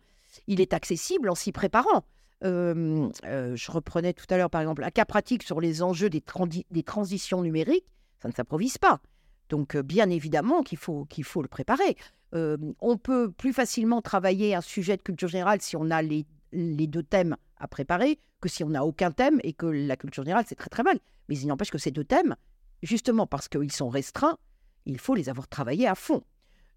Il 0.48 0.62
est 0.62 0.74
accessible 0.74 1.30
en 1.30 1.36
s'y 1.36 1.52
préparant. 1.52 2.04
Euh, 2.43 3.10
je 3.24 3.71
reprenais 3.71 4.13
tout 4.13 4.26
à 4.30 4.38
l'heure, 4.38 4.50
par 4.50 4.62
exemple, 4.62 4.84
un 4.84 4.91
cas 4.91 5.06
pratique 5.06 5.43
sur 5.43 5.62
les 5.62 5.82
enjeux 5.82 6.10
des, 6.10 6.21
transitions 6.84 7.41
numériques. 7.41 7.86
Ça 8.21 8.28
ne 8.28 8.34
s'improvise 8.34 8.78
pas. 8.78 9.00
Donc, 9.50 9.76
euh, 9.76 9.82
bien 9.82 10.10
évidemment 10.10 10.63
qu'il 10.63 10.78
faut, 10.78 11.06
qu'il 11.06 11.24
faut 11.24 11.41
le 11.41 11.48
préparer. 11.48 11.95
on 12.34 12.98
peut 12.98 13.32
plus 13.32 13.54
facilement 13.54 14.02
travailler 14.02 14.56
un 14.56 14.62
sujet 14.62 14.98
de 14.98 15.02
culture 15.02 15.30
générale 15.30 15.62
si 15.62 15.78
on 15.78 15.89
a 15.89 16.02
les, 16.02 16.26
les 16.52 16.88
deux 16.88 17.04
thèmes 17.04 17.38
à 17.58 17.67
préparer 17.67 18.19
que 18.41 18.50
si 18.50 18.63
on 18.63 18.69
n'a 18.69 18.86
aucun 18.86 19.12
thème 19.12 19.39
et 19.43 19.54
que 19.54 19.65
la 19.65 19.95
culture 19.95 20.24
générale, 20.24 20.45
c'est 20.48 20.56
très 20.56 20.69
très 20.69 20.84
mal. 20.84 21.00
Mais 21.30 21.38
il 21.38 21.48
n'empêche 21.48 21.71
que 21.71 21.78
ces 21.78 21.91
deux 21.91 22.04
thèmes, 22.04 22.36
justement 22.84 23.28
parce 23.28 23.48
qu'ils 23.48 23.71
sont 23.71 23.89
restreints, 23.89 24.38
il 24.86 25.00
faut 25.00 25.15
les 25.15 25.30
avoir 25.30 25.48
travaillés 25.48 25.88
à 25.88 25.95
fond. 25.95 26.24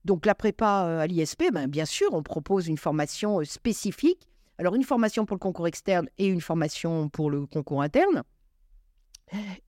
Donc 0.09 0.25
la 0.25 0.35
prépa 0.35 0.87
euh, 0.87 1.01
à 1.01 1.07
l'ISP, 1.07 1.53
ben, 1.53 1.69
bien 1.69 1.85
sûr, 1.85 2.09
on 2.15 2.23
propose 2.23 2.67
une 2.67 2.79
formation 2.79 3.41
euh, 3.41 3.45
spécifique. 3.45 4.27
Alors 4.57 4.75
une 4.75 4.83
formation 4.83 5.27
pour 5.27 5.35
le 5.37 5.39
concours 5.39 5.67
externe 5.67 6.09
et 6.17 6.29
une 6.29 6.41
formation 6.41 7.11
pour 7.11 7.31
le 7.31 7.45
concours 7.45 7.83
interne. 7.83 8.23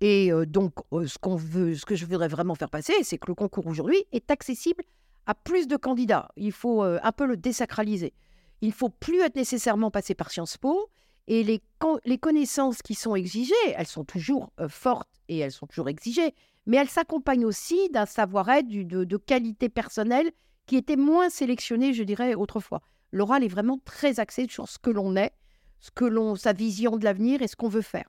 Et 0.00 0.32
euh, 0.32 0.46
donc 0.46 0.72
ce 0.90 1.18
qu'on 1.18 1.36
veut, 1.36 1.74
ce 1.74 1.84
que 1.84 1.94
je 1.94 2.06
voudrais 2.06 2.28
vraiment 2.28 2.54
faire 2.54 2.70
passer, 2.70 2.94
c'est 3.02 3.18
que 3.18 3.26
le 3.28 3.34
concours 3.34 3.66
aujourd'hui 3.66 4.02
est 4.12 4.30
accessible 4.30 4.82
à 5.26 5.34
plus 5.34 5.68
de 5.68 5.76
candidats. 5.76 6.30
Il 6.36 6.52
faut 6.52 6.82
un 6.82 7.12
peu 7.12 7.26
le 7.26 7.36
désacraliser. 7.36 8.14
Il 8.62 8.68
ne 8.68 8.74
faut 8.74 8.88
plus 8.88 9.20
être 9.20 9.36
nécessairement 9.36 9.90
passé 9.90 10.14
par 10.14 10.30
Sciences 10.30 10.56
Po. 10.56 10.88
Et 11.26 11.44
les, 11.44 11.60
les 12.06 12.18
connaissances 12.18 12.80
qui 12.80 12.94
sont 12.94 13.14
exigées, 13.14 13.54
elles 13.76 13.86
sont 13.86 14.04
toujours 14.04 14.50
fortes 14.68 15.10
et 15.28 15.38
elles 15.38 15.52
sont 15.52 15.66
toujours 15.66 15.90
exigées 15.90 16.34
mais 16.66 16.76
elle 16.76 16.88
s'accompagne 16.88 17.44
aussi 17.44 17.88
d'un 17.90 18.06
savoir-être, 18.06 18.68
de, 18.68 19.16
qualité 19.16 19.68
personnelle 19.68 20.30
qui 20.66 20.76
était 20.76 20.96
moins 20.96 21.30
sélectionné, 21.30 21.94
je 21.94 22.02
dirais, 22.02 22.34
autrefois. 22.34 22.80
L'oral 23.12 23.42
est 23.42 23.48
vraiment 23.48 23.80
très 23.84 24.20
axé 24.20 24.46
sur 24.48 24.68
ce 24.68 24.78
que 24.78 24.90
l'on 24.90 25.16
est, 25.16 25.32
ce 25.80 25.90
que 25.90 26.04
l'on, 26.04 26.36
sa 26.36 26.52
vision 26.52 26.96
de 26.96 27.04
l'avenir 27.04 27.42
et 27.42 27.48
ce 27.48 27.56
qu'on 27.56 27.68
veut 27.68 27.82
faire. 27.82 28.08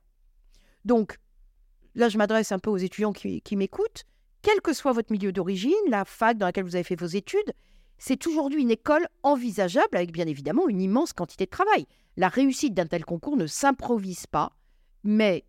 Donc, 0.86 1.18
là, 1.96 2.10
je 2.10 2.18
m'adresse 2.18 2.52
un 2.52 2.60
peu 2.60 2.70
aux 2.70 2.78
étudiants 2.78 3.14
qui, 3.14 3.42
qui 3.42 3.56
m'écoutent. 3.56 4.06
Quel 4.42 4.62
que 4.62 4.74
soit 4.74 4.92
votre 4.92 5.12
milieu 5.12 5.32
d'origine, 5.32 5.74
la 5.88 6.06
fac 6.06 6.38
dans 6.38 6.46
laquelle 6.46 6.66
vous 6.66 6.76
avez 6.76 6.84
fait 6.84 7.00
vos 7.00 7.08
études, 7.08 7.54
c'est 7.98 8.26
aujourd'hui 8.26 8.64
une 8.64 8.72
école 8.72 9.08
envisageable 9.22 9.96
avec 9.96 10.12
bien 10.12 10.28
évidemment 10.28 10.68
une 10.68 10.82
immense 10.82 11.14
quantité 11.14 11.46
de 11.46 11.52
travail. 11.52 11.86
La 12.18 12.30
réussite 12.30 12.74
d'un 12.74 12.88
tel 12.88 13.06
concours 13.06 13.38
ne 13.38 13.46
s'improvise 13.46 14.26
pas, 14.26 14.58
mais 15.04 15.46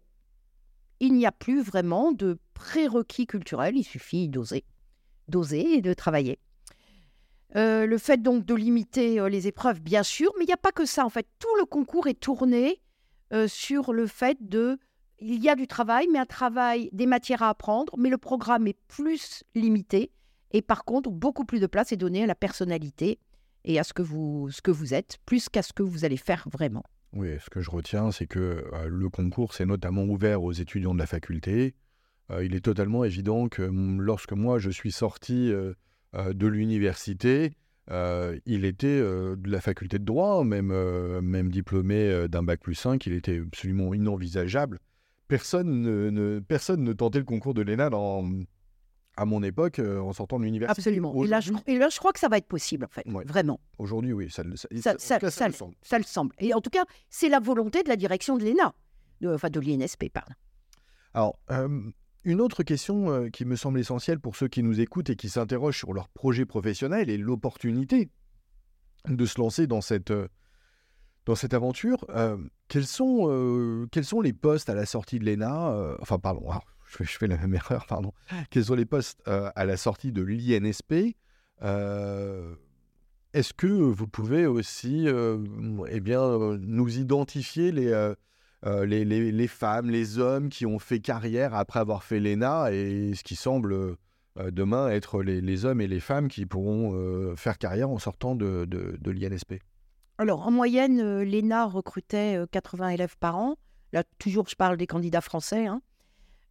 il 1.02 1.14
n'y 1.14 1.26
a 1.26 1.32
plus 1.32 1.60
vraiment 1.62 2.12
de 2.12 2.38
prérequis 2.54 3.26
culturels, 3.26 3.76
il 3.76 3.82
suffit 3.82 4.28
d'oser, 4.28 4.64
d'oser 5.26 5.74
et 5.74 5.82
de 5.82 5.94
travailler. 5.94 6.38
Euh, 7.56 7.86
le 7.86 7.98
fait 7.98 8.22
donc 8.22 8.46
de 8.46 8.54
limiter 8.54 9.18
euh, 9.18 9.28
les 9.28 9.48
épreuves, 9.48 9.80
bien 9.80 10.04
sûr, 10.04 10.32
mais 10.38 10.44
il 10.44 10.46
n'y 10.46 10.54
a 10.54 10.58
pas 10.58 10.70
que 10.70 10.86
ça. 10.86 11.04
En 11.04 11.10
fait, 11.10 11.26
tout 11.40 11.54
le 11.58 11.64
concours 11.64 12.06
est 12.06 12.20
tourné 12.20 12.80
euh, 13.32 13.48
sur 13.48 13.92
le 13.92 14.06
fait 14.06 14.38
de, 14.40 14.78
il 15.18 15.42
y 15.42 15.48
a 15.48 15.56
du 15.56 15.66
travail, 15.66 16.06
mais 16.12 16.20
un 16.20 16.24
travail, 16.24 16.88
des 16.92 17.06
matières 17.06 17.42
à 17.42 17.48
apprendre, 17.48 17.92
mais 17.98 18.08
le 18.08 18.16
programme 18.16 18.68
est 18.68 18.78
plus 18.86 19.42
limité. 19.56 20.12
Et 20.52 20.62
par 20.62 20.84
contre, 20.84 21.10
beaucoup 21.10 21.44
plus 21.44 21.58
de 21.58 21.66
place 21.66 21.90
est 21.90 21.96
donnée 21.96 22.22
à 22.22 22.26
la 22.26 22.36
personnalité 22.36 23.18
et 23.64 23.80
à 23.80 23.82
ce 23.82 23.92
que 23.92 24.02
vous, 24.02 24.50
ce 24.52 24.62
que 24.62 24.70
vous 24.70 24.94
êtes, 24.94 25.18
plus 25.26 25.48
qu'à 25.48 25.62
ce 25.62 25.72
que 25.72 25.82
vous 25.82 26.04
allez 26.04 26.16
faire 26.16 26.46
vraiment. 26.50 26.84
Oui, 27.12 27.28
ce 27.40 27.50
que 27.50 27.60
je 27.60 27.70
retiens, 27.70 28.10
c'est 28.10 28.26
que 28.26 28.64
le 28.86 29.08
concours, 29.10 29.52
c'est 29.52 29.66
notamment 29.66 30.04
ouvert 30.04 30.42
aux 30.42 30.52
étudiants 30.52 30.94
de 30.94 30.98
la 30.98 31.06
faculté. 31.06 31.74
il 32.42 32.54
est 32.54 32.64
totalement 32.64 33.04
évident 33.04 33.48
que 33.48 33.62
lorsque 33.62 34.32
moi, 34.32 34.58
je 34.58 34.70
suis 34.70 34.92
sorti 34.92 35.52
de 36.14 36.46
l'université, 36.46 37.52
il 37.90 38.64
était 38.64 39.00
de 39.00 39.50
la 39.50 39.60
faculté 39.60 39.98
de 39.98 40.04
droit, 40.04 40.42
même, 40.42 40.72
même 41.20 41.50
diplômé 41.50 42.26
d'un 42.28 42.42
bac 42.42 42.60
plus 42.60 42.74
5, 42.74 43.04
il 43.06 43.12
était 43.12 43.40
absolument 43.40 43.92
inenvisageable. 43.92 44.78
Personne 45.28 45.82
ne, 45.82 46.40
personne 46.40 46.82
ne 46.82 46.92
tentait 46.94 47.18
le 47.18 47.24
concours 47.24 47.54
de 47.54 47.62
l'ENA 47.62 47.90
dans, 47.90 48.24
à 49.16 49.24
mon 49.24 49.42
époque, 49.42 49.78
euh, 49.78 50.00
en 50.00 50.12
sortant 50.12 50.38
de 50.38 50.44
l'université. 50.44 50.80
Absolument. 50.80 51.14
Et 51.22 51.28
là, 51.28 51.40
je, 51.40 51.98
crois 51.98 52.12
que 52.12 52.18
ça 52.18 52.28
va 52.28 52.38
être 52.38 52.46
possible, 52.46 52.86
en 52.86 52.88
fait, 52.88 53.06
vraiment. 53.26 53.60
Aujourd'hui, 53.78 54.12
oui, 54.12 54.30
ça, 54.30 54.42
ça, 54.74 54.94
ça, 54.98 55.18
le 55.18 55.30
semble. 55.30 55.74
ça, 55.82 55.98
le 55.98 56.04
semble. 56.04 56.34
Et 56.38 56.54
en 56.54 56.60
tout 56.60 56.70
cas, 56.70 56.84
c'est 57.10 57.28
la 57.28 57.40
volonté 57.40 57.82
de 57.82 57.88
la 57.88 57.96
direction 57.96 58.36
de 58.36 58.44
l'ENA, 58.44 58.74
de, 59.20 59.34
enfin 59.34 59.50
de 59.50 59.60
l'INSP, 59.60 60.08
pardon. 60.12 60.32
Alors, 61.14 61.38
euh, 61.50 61.90
une 62.24 62.40
autre 62.40 62.62
question 62.62 63.10
euh, 63.10 63.28
qui 63.28 63.44
me 63.44 63.56
semble 63.56 63.78
essentielle 63.78 64.18
pour 64.18 64.34
ceux 64.34 64.48
qui 64.48 64.62
nous 64.62 64.80
écoutent 64.80 65.10
et 65.10 65.16
qui 65.16 65.28
s'interrogent 65.28 65.78
sur 65.78 65.92
leur 65.92 66.08
projet 66.08 66.46
professionnel 66.46 67.10
et 67.10 67.18
l'opportunité 67.18 68.08
de 69.08 69.26
se 69.26 69.38
lancer 69.38 69.66
dans 69.66 69.82
cette, 69.82 70.12
dans 71.26 71.34
cette 71.34 71.52
aventure, 71.52 72.06
quels, 72.68 72.86
sont, 72.86 73.88
quels 73.90 74.04
sont 74.04 74.20
les 74.20 74.32
postes 74.32 74.70
à 74.70 74.74
la 74.76 74.86
sortie 74.86 75.18
de 75.18 75.24
l'ENA 75.24 75.96
Enfin, 76.00 76.20
pardon, 76.20 76.48
je 77.00 77.18
fais, 77.18 77.26
la 77.26 77.36
même 77.36 77.54
erreur, 77.54 77.86
pardon. 77.86 78.12
Quels 78.50 78.66
sont 78.66 78.74
les 78.74 78.84
postes 78.84 79.22
euh, 79.28 79.50
à 79.54 79.64
la 79.64 79.76
sortie 79.76 80.12
de 80.12 80.22
l'INSP 80.22 81.16
euh, 81.62 82.54
Est-ce 83.32 83.54
que 83.54 83.66
vous 83.66 84.06
pouvez 84.06 84.46
aussi 84.46 85.08
euh, 85.08 85.38
eh 85.88 86.00
bien, 86.00 86.38
nous 86.60 86.98
identifier 86.98 87.72
les, 87.72 88.14
les, 88.64 89.04
les, 89.04 89.48
femmes, 89.48 89.90
les 89.90 90.18
hommes 90.18 90.48
qui 90.48 90.66
ont 90.66 90.78
fait 90.78 91.00
carrière 91.00 91.54
après 91.54 91.80
avoir 91.80 92.04
fait 92.04 92.20
l'ENA 92.20 92.72
et 92.72 93.14
ce 93.14 93.22
qui 93.22 93.36
semble 93.36 93.96
demain 94.36 94.88
être 94.88 95.22
les, 95.22 95.64
hommes 95.64 95.80
et 95.80 95.88
les 95.88 96.00
femmes 96.00 96.28
qui 96.28 96.46
pourront 96.46 97.36
faire 97.36 97.58
carrière 97.58 97.90
en 97.90 97.98
sortant 97.98 98.34
de, 98.34 98.64
de, 98.64 99.10
l'INSP 99.10 99.54
Alors, 100.18 100.46
en 100.46 100.50
moyenne, 100.50 101.22
l'ENA 101.22 101.66
recrutait 101.66 102.38
80 102.50 102.90
élèves 102.90 103.16
par 103.18 103.36
an. 103.36 103.56
Là, 103.92 104.04
toujours, 104.18 104.48
je 104.48 104.54
parle 104.54 104.78
des 104.78 104.86
candidats 104.86 105.20
français. 105.20 105.66
Hein. 105.66 105.82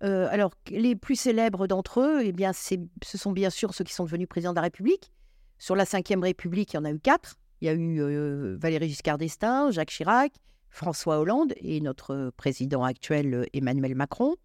Euh, 0.04 0.28
alors, 0.32 0.52
les 0.70 0.96
plus 0.96 1.16
célèbres 1.16 1.68
d'entre 1.68 2.02
eux, 2.02 2.22
eh 2.24 2.32
bien, 2.32 2.52
ce 2.54 3.18
sont 3.18 3.32
bien 3.32 3.50
sûr 3.50 3.74
ceux 3.74 3.84
qui 3.84 3.94
sont 3.94 4.06
devenus 4.06 4.28
présidents 4.28 4.52
de 4.52 4.56
la 4.56 4.64
République. 4.64 5.12
Sur 5.60 5.76
la 5.76 5.84
Ve 5.84 6.22
République, 6.22 6.74
il 6.74 6.78
y 6.78 6.80
en 6.80 6.86
a 6.86 6.92
eu 6.92 7.00
quatre. 7.00 7.36
Il 7.62 7.66
y 7.66 7.70
a 7.70 7.74
eu 7.74 8.02
euh, 8.02 8.58
Valéry 8.60 8.90
Giscard 8.90 9.20
d'Estaing, 9.20 9.70
Jacques 9.70 9.92
Chirac, 9.92 10.34
François 10.70 11.20
Hollande 11.20 11.54
et 11.58 11.80
notre 11.82 12.32
président 12.36 12.84
actuel 12.84 13.48
Emmanuel 13.54 13.94
Macron. 13.94 14.36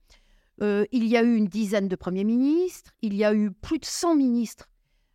Euh, 0.61 0.85
il 0.93 1.07
y 1.07 1.17
a 1.17 1.23
eu 1.23 1.35
une 1.35 1.47
dizaine 1.47 1.89
de 1.89 1.97
premiers 1.97 2.25
ministres. 2.25 2.91
Il 3.01 3.15
y 3.15 3.25
a 3.25 3.33
eu 3.33 3.51
plus 3.51 3.79
de 3.79 3.85
100 3.85 4.17
ministres 4.17 4.69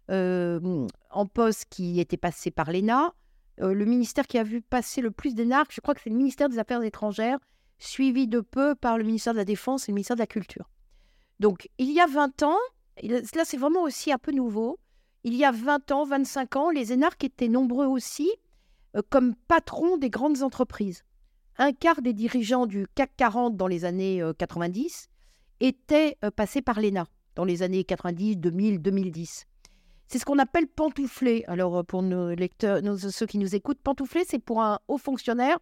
en 0.10 1.26
poste 1.26 1.68
qui 1.70 2.02
étaient 2.02 2.18
passés 2.18 2.52
par 2.52 2.70
l'ENA. 2.70 3.14
le 3.60 3.86
ministère 3.86 4.28
qui 4.28 4.38
a 4.38 4.44
vu 4.44 4.62
passer 4.62 5.00
le 5.00 5.10
plus 5.10 5.36
d'énarques, 5.36 5.72
je 5.74 5.80
crois 5.80 5.94
que 5.94 6.02
c'est 6.02 6.10
le 6.10 6.18
ministère 6.18 6.50
des 6.50 6.60
Affaires 6.60 6.84
étrangères, 6.84 7.40
suivi 7.82 8.28
de 8.28 8.40
peu 8.40 8.76
par 8.76 8.98
le 8.98 9.04
ministère 9.04 9.34
de 9.34 9.40
la 9.40 9.46
Défense 9.46 9.88
et 9.88 9.92
le 9.92 9.96
ministère 9.96 10.16
de 10.16 10.22
la 10.22 10.28
Culture. 10.28 10.70
Donc, 11.40 11.70
il 11.78 11.92
y 11.92 12.00
a 12.00 12.06
20 12.06 12.44
ans, 12.44 12.60
là 13.04 13.46
c'est 13.46 13.58
vraiment 13.58 13.84
aussi 13.84 14.12
un 14.12 14.18
peu 14.18 14.32
nouveau, 14.32 14.80
il 15.24 15.36
y 15.36 15.44
a 15.44 15.52
20 15.52 15.92
ans, 15.92 16.06
25 16.06 16.56
ans, 16.56 16.70
les 16.70 16.94
énarques 16.94 17.24
étaient 17.24 17.48
nombreux 17.48 17.88
aussi 17.88 18.32
euh, 18.96 19.02
comme 19.10 19.36
patrons 19.48 19.98
des 19.98 20.10
grandes 20.10 20.44
entreprises. 20.44 21.04
Un 21.58 21.74
quart 21.74 22.02
des 22.02 22.14
dirigeants 22.14 22.66
du 22.66 22.88
CAC 22.96 23.12
40 23.18 23.58
dans 23.58 23.68
les 23.68 23.86
années 23.86 24.24
90 24.38 25.10
euh, 25.10 25.68
étaient 25.68 26.18
euh, 26.24 26.32
passés 26.32 26.62
par 26.62 26.80
l'ENA 26.80 27.08
dans 27.36 27.46
les 27.46 27.64
années 27.64 27.84
90, 27.84 28.38
2000, 28.38 28.82
2010. 28.82 29.46
C'est 30.08 30.20
ce 30.20 30.26
qu'on 30.26 30.40
appelle 30.40 30.68
pantoufler. 30.68 31.46
Alors, 31.48 31.86
pour 31.86 32.04
nos 32.04 32.36
lecteurs, 32.36 32.82
ceux 32.98 33.26
qui 33.26 33.38
nous 33.38 33.56
écoutent, 33.56 33.80
pantoufler, 33.80 34.24
c'est 34.28 34.40
pour 34.40 34.62
un 34.62 34.80
haut 34.88 34.98
fonctionnaire 34.98 35.58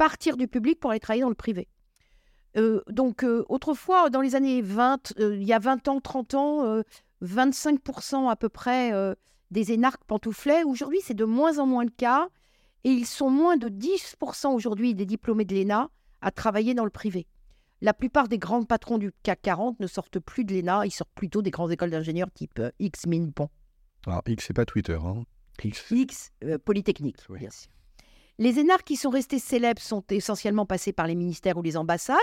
partir 0.00 0.38
du 0.38 0.48
public 0.48 0.80
pour 0.80 0.92
aller 0.92 0.98
travailler 0.98 1.20
dans 1.20 1.28
le 1.28 1.34
privé. 1.34 1.68
Euh, 2.56 2.80
donc, 2.88 3.22
euh, 3.22 3.44
autrefois, 3.50 4.08
dans 4.08 4.22
les 4.22 4.34
années 4.34 4.62
20, 4.62 5.12
euh, 5.20 5.36
il 5.36 5.42
y 5.42 5.52
a 5.52 5.58
20 5.58 5.88
ans, 5.88 6.00
30 6.00 6.34
ans, 6.34 6.82
25% 7.22 8.30
à 8.30 8.34
peu 8.34 8.48
près 8.48 8.92
des 9.50 9.72
énarques 9.72 10.02
pantouflaient. 10.04 10.64
Aujourd'hui, 10.64 11.00
c'est 11.02 11.12
de 11.12 11.26
moins 11.26 11.58
en 11.58 11.66
moins 11.66 11.84
le 11.84 11.90
cas. 11.90 12.28
Et 12.84 12.90
ils 12.92 13.04
sont 13.04 13.28
moins 13.28 13.58
de 13.58 13.68
10% 13.68 14.54
aujourd'hui 14.54 14.94
des 14.94 15.04
diplômés 15.04 15.44
de 15.44 15.54
l'ENA 15.54 15.90
à 16.22 16.30
travailler 16.30 16.72
dans 16.72 16.84
le 16.84 16.90
privé. 16.90 17.26
La 17.82 17.92
plupart 17.92 18.28
des 18.28 18.38
grands 18.38 18.64
patrons 18.64 18.96
du 18.96 19.12
CAC 19.22 19.42
40 19.42 19.80
ne 19.80 19.86
sortent 19.86 20.18
plus 20.18 20.46
de 20.46 20.54
l'ENA, 20.54 20.86
ils 20.86 20.92
sortent 20.92 21.12
plutôt 21.14 21.42
des 21.42 21.50
grandes 21.50 21.72
écoles 21.72 21.90
d'ingénieurs 21.90 22.30
type 22.32 22.62
X, 22.78 23.06
Min, 23.06 23.32
Pont. 23.32 23.50
Alors, 24.06 24.22
X, 24.26 24.46
c'est 24.46 24.54
pas 24.54 24.64
Twitter, 24.64 24.98
hein 25.04 25.24
X. 25.62 25.90
X, 25.90 26.32
Polytechnique, 26.64 27.18
bien 27.28 27.50
sûr. 27.50 27.70
Les 28.40 28.58
énarques 28.58 28.86
qui 28.86 28.96
sont 28.96 29.10
restés 29.10 29.38
célèbres 29.38 29.82
sont 29.82 30.02
essentiellement 30.08 30.64
passés 30.64 30.94
par 30.94 31.06
les 31.06 31.14
ministères 31.14 31.58
ou 31.58 31.62
les 31.62 31.76
ambassades, 31.76 32.16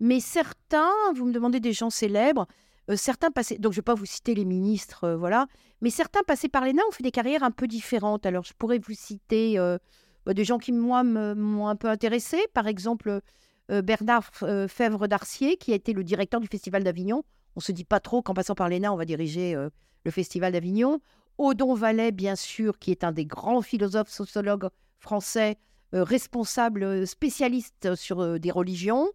mais 0.00 0.20
certains, 0.20 0.92
vous 1.14 1.24
me 1.24 1.32
demandez 1.32 1.60
des 1.60 1.72
gens 1.72 1.88
célèbres, 1.88 2.46
euh, 2.90 2.96
certains 2.96 3.30
passaient, 3.30 3.56
donc 3.56 3.72
je 3.72 3.78
ne 3.78 3.80
vais 3.80 3.84
pas 3.84 3.94
vous 3.94 4.04
citer 4.04 4.34
les 4.34 4.44
ministres, 4.44 5.04
euh, 5.04 5.16
voilà, 5.16 5.46
mais 5.80 5.88
certains 5.88 6.22
passés 6.24 6.50
par 6.50 6.62
l'ENA 6.62 6.82
ont 6.86 6.92
fait 6.92 7.02
des 7.02 7.10
carrières 7.10 7.42
un 7.42 7.50
peu 7.50 7.66
différentes. 7.66 8.26
Alors 8.26 8.44
je 8.44 8.52
pourrais 8.52 8.78
vous 8.78 8.92
citer 8.92 9.58
euh, 9.58 9.78
bah, 10.26 10.34
des 10.34 10.44
gens 10.44 10.58
qui, 10.58 10.72
moi, 10.72 11.02
m'ont 11.02 11.68
un 11.68 11.76
peu 11.76 11.88
intéressé. 11.88 12.36
Par 12.52 12.66
exemple, 12.66 13.22
Bernard 13.70 14.30
Fèvre 14.68 15.08
d'Arcier, 15.08 15.56
qui 15.56 15.72
a 15.72 15.74
été 15.74 15.94
le 15.94 16.04
directeur 16.04 16.38
du 16.38 16.48
Festival 16.48 16.84
d'Avignon. 16.84 17.24
On 17.56 17.60
ne 17.60 17.62
se 17.62 17.72
dit 17.72 17.84
pas 17.84 18.00
trop 18.00 18.20
qu'en 18.20 18.34
passant 18.34 18.54
par 18.54 18.68
l'ENA, 18.68 18.92
on 18.92 18.96
va 18.96 19.06
diriger 19.06 19.54
le 19.54 20.10
Festival 20.10 20.52
d'Avignon. 20.52 21.00
Odon 21.38 21.74
Vallet, 21.74 22.12
bien 22.12 22.36
sûr, 22.36 22.78
qui 22.78 22.90
est 22.90 23.04
un 23.04 23.12
des 23.12 23.26
grands 23.26 23.62
philosophes 23.62 24.10
sociologues 24.10 24.68
français, 24.98 25.56
responsable 25.92 27.06
spécialiste 27.06 27.94
sur 27.94 28.38
des 28.38 28.50
religions. 28.50 29.08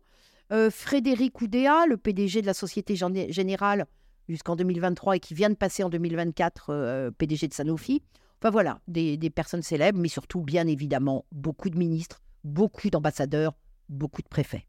Frédéric 0.70 1.42
Oudéa, 1.42 1.86
le 1.88 1.98
PDG 1.98 2.42
de 2.42 2.46
la 2.46 2.54
Société 2.54 2.96
Générale 2.96 3.86
jusqu'en 4.28 4.56
2023 4.56 5.18
et 5.18 5.20
qui 5.20 5.34
vient 5.34 5.50
de 5.50 5.56
passer 5.56 5.84
en 5.84 5.90
2024 5.90 7.12
PDG 7.18 7.48
de 7.48 7.54
Sanofi. 7.54 8.02
Enfin 8.42 8.50
voilà, 8.50 8.80
des, 8.88 9.18
personnes 9.30 9.62
célèbres, 9.62 10.00
mais 10.00 10.08
surtout, 10.08 10.42
bien 10.42 10.66
évidemment, 10.66 11.26
beaucoup 11.32 11.70
de 11.70 11.78
ministres, 11.78 12.22
beaucoup 12.44 12.90
d'ambassadeurs, 12.90 13.54
beaucoup 13.88 14.24
de 14.24 14.28
préfets. 14.28 14.66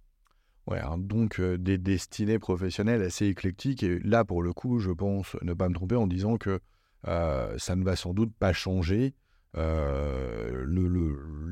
Ouais, 0.66 0.80
donc 0.98 1.40
des 1.40 1.78
destinées 1.78 2.38
professionnelles 2.38 3.02
assez 3.02 3.26
éclectiques. 3.26 3.82
Et 3.82 3.98
là, 4.00 4.24
pour 4.24 4.42
le 4.42 4.52
coup, 4.52 4.78
je 4.78 4.90
pense 4.90 5.36
ne 5.40 5.54
pas 5.54 5.68
me 5.68 5.74
tromper 5.74 5.96
en 5.96 6.06
disant 6.06 6.36
que 6.36 6.60
ça 7.04 7.76
ne 7.76 7.82
va 7.82 7.96
sans 7.96 8.12
doute 8.12 8.34
pas 8.38 8.52
changer. 8.52 9.14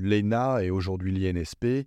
L'ENA 0.03 0.63
et 0.63 0.71
aujourd'hui 0.71 1.13
l'INSP, 1.13 1.87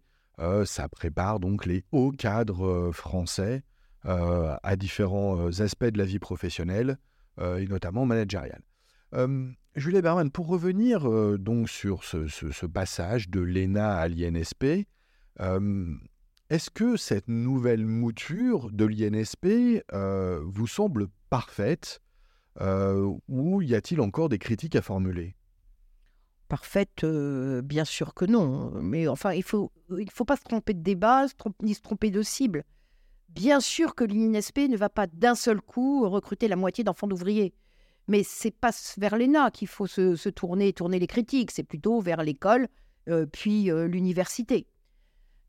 ça 0.65 0.89
prépare 0.89 1.39
donc 1.39 1.65
les 1.65 1.83
hauts 1.91 2.11
cadres 2.11 2.91
français 2.91 3.63
à 4.03 4.75
différents 4.75 5.59
aspects 5.59 5.85
de 5.85 5.97
la 5.97 6.05
vie 6.05 6.19
professionnelle 6.19 6.97
et 7.39 7.65
notamment 7.67 8.05
managériale. 8.05 8.61
Julie 9.75 10.03
Berman, 10.03 10.29
pour 10.29 10.47
revenir 10.47 11.09
euh, 11.09 11.39
donc 11.39 11.67
sur 11.67 12.03
ce, 12.03 12.65
passage 12.67 13.29
de 13.29 13.39
l'ENA 13.39 13.95
à 13.95 14.07
l'INSP, 14.07 14.85
euh, 15.39 15.95
est-ce 16.51 16.69
que 16.69 16.95
cette 16.95 17.27
nouvelle 17.27 17.83
mouture 17.83 18.69
de 18.71 18.85
l'INSP 18.85 19.83
euh, 19.93 20.41
vous 20.45 20.67
semble 20.67 21.07
parfaite 21.29 22.01
ou 23.27 23.63
y 23.63 23.73
a-t-il 23.73 23.99
encore 23.99 24.29
des 24.29 24.37
critiques 24.37 24.75
à 24.75 24.83
formuler? 24.83 25.35
Parfaite, 26.53 27.03
bien 27.63 27.83
sûr 27.83 28.13
que 28.13 28.25
non. 28.25 28.69
Mais 28.75 29.07
enfin, 29.07 29.33
il 29.33 29.39
ne 29.39 29.43
faut, 29.43 29.71
il 29.97 30.11
faut 30.11 30.23
pas 30.23 30.35
se 30.35 30.43
tromper 30.43 30.75
de 30.75 30.83
débat 30.83 31.25
ni 31.63 31.73
se 31.73 31.81
tromper 31.81 32.11
de 32.11 32.21
cible. 32.21 32.63
Bien 33.29 33.59
sûr 33.59 33.95
que 33.95 34.03
l'INSP 34.03 34.69
ne 34.69 34.77
va 34.77 34.89
pas 34.89 35.07
d'un 35.07 35.33
seul 35.33 35.61
coup 35.61 36.07
recruter 36.07 36.47
la 36.47 36.55
moitié 36.55 36.83
d'enfants 36.83 37.07
d'ouvriers. 37.07 37.55
Mais 38.07 38.21
c'est 38.21 38.51
pas 38.51 38.69
vers 38.99 39.17
l'ENA 39.17 39.49
qu'il 39.49 39.67
faut 39.67 39.87
se, 39.87 40.29
tourner, 40.29 40.73
tourner 40.73 40.99
les 40.99 41.07
critiques, 41.07 41.49
c'est 41.49 41.63
plutôt 41.63 41.99
vers 42.01 42.21
l'école, 42.21 42.67
euh, 43.09 43.25
puis 43.25 43.71
euh, 43.71 43.87
l'université. 43.87 44.67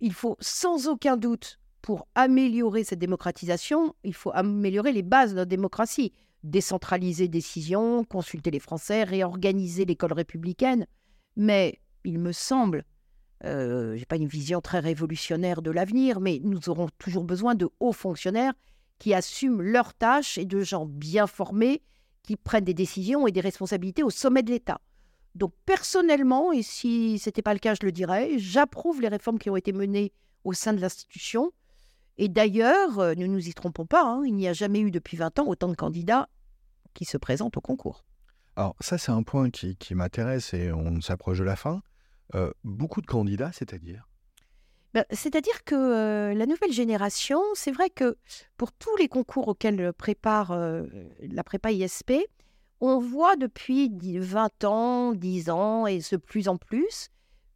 Il 0.00 0.14
faut 0.14 0.38
sans 0.40 0.88
aucun 0.88 1.18
doute, 1.18 1.60
pour 1.82 2.08
améliorer 2.14 2.82
cette 2.82 2.98
démocratisation, 2.98 3.94
il 4.04 4.14
faut 4.14 4.30
améliorer 4.32 4.92
les 4.92 5.02
bases 5.02 5.32
de 5.32 5.36
la 5.36 5.44
démocratie, 5.44 6.14
décentraliser 6.44 7.26
décisions, 7.26 8.04
consulter 8.04 8.50
les 8.50 8.60
Français, 8.60 9.02
réorganiser 9.02 9.84
l'école 9.84 10.12
républicaine. 10.12 10.86
Mais 11.36 11.80
il 12.04 12.18
me 12.18 12.32
semble, 12.32 12.84
euh, 13.44 13.94
je 13.94 14.00
n'ai 14.00 14.04
pas 14.04 14.16
une 14.16 14.28
vision 14.28 14.60
très 14.60 14.78
révolutionnaire 14.78 15.62
de 15.62 15.70
l'avenir, 15.70 16.20
mais 16.20 16.40
nous 16.44 16.68
aurons 16.68 16.88
toujours 16.98 17.24
besoin 17.24 17.54
de 17.54 17.68
hauts 17.80 17.92
fonctionnaires 17.92 18.52
qui 18.98 19.14
assument 19.14 19.62
leurs 19.62 19.94
tâches 19.94 20.38
et 20.38 20.44
de 20.44 20.60
gens 20.60 20.86
bien 20.86 21.26
formés 21.26 21.82
qui 22.22 22.36
prennent 22.36 22.64
des 22.64 22.74
décisions 22.74 23.26
et 23.26 23.32
des 23.32 23.40
responsabilités 23.40 24.02
au 24.02 24.10
sommet 24.10 24.42
de 24.42 24.50
l'État. 24.50 24.80
Donc 25.34 25.52
personnellement, 25.66 26.52
et 26.52 26.62
si 26.62 27.18
ce 27.18 27.28
n'était 27.28 27.42
pas 27.42 27.54
le 27.54 27.58
cas, 27.58 27.74
je 27.74 27.84
le 27.84 27.92
dirais, 27.92 28.38
j'approuve 28.38 29.00
les 29.00 29.08
réformes 29.08 29.38
qui 29.38 29.50
ont 29.50 29.56
été 29.56 29.72
menées 29.72 30.12
au 30.44 30.52
sein 30.52 30.72
de 30.72 30.80
l'institution. 30.80 31.52
Et 32.16 32.28
d'ailleurs, 32.28 32.98
euh, 32.98 33.14
ne 33.14 33.26
nous 33.26 33.48
y 33.48 33.54
trompons 33.54 33.86
pas, 33.86 34.04
hein, 34.04 34.22
il 34.24 34.34
n'y 34.34 34.48
a 34.48 34.52
jamais 34.52 34.80
eu 34.80 34.90
depuis 34.90 35.16
20 35.16 35.38
ans 35.40 35.46
autant 35.46 35.68
de 35.68 35.74
candidats 35.74 36.28
qui 36.94 37.04
se 37.04 37.16
présentent 37.16 37.56
au 37.56 37.60
concours. 37.60 38.04
Alors 38.56 38.76
ça, 38.80 38.98
c'est 38.98 39.10
un 39.10 39.22
point 39.22 39.50
qui, 39.50 39.76
m'intéresse 39.94 40.54
et 40.54 40.72
on 40.72 41.00
s'approche 41.00 41.38
de 41.38 41.44
la 41.44 41.56
fin. 41.56 41.82
Euh, 42.34 42.52
beaucoup 42.62 43.00
de 43.00 43.06
candidats, 43.06 43.50
c'est-à-dire? 43.52 44.08
Ben, 44.94 45.04
c'est-à-dire 45.10 45.64
que 45.64 45.74
euh, 45.74 46.34
la 46.34 46.46
nouvelle 46.46 46.72
génération, 46.72 47.40
c'est 47.54 47.72
vrai 47.72 47.90
que 47.90 48.16
pour 48.56 48.70
tous 48.70 48.96
les 48.96 49.08
concours 49.08 49.48
auxquels 49.48 49.92
prépare 49.92 50.52
euh, 50.52 50.84
la 51.20 51.42
prépa 51.42 51.72
ISP, 51.72 52.12
on 52.80 53.00
voit 53.00 53.34
depuis 53.34 53.90
20 54.18 54.64
ans, 54.64 55.12
10 55.12 55.50
ans 55.50 55.86
et 55.86 55.98
de 55.98 56.16
plus 56.16 56.48
en 56.48 56.56
plus 56.56 57.08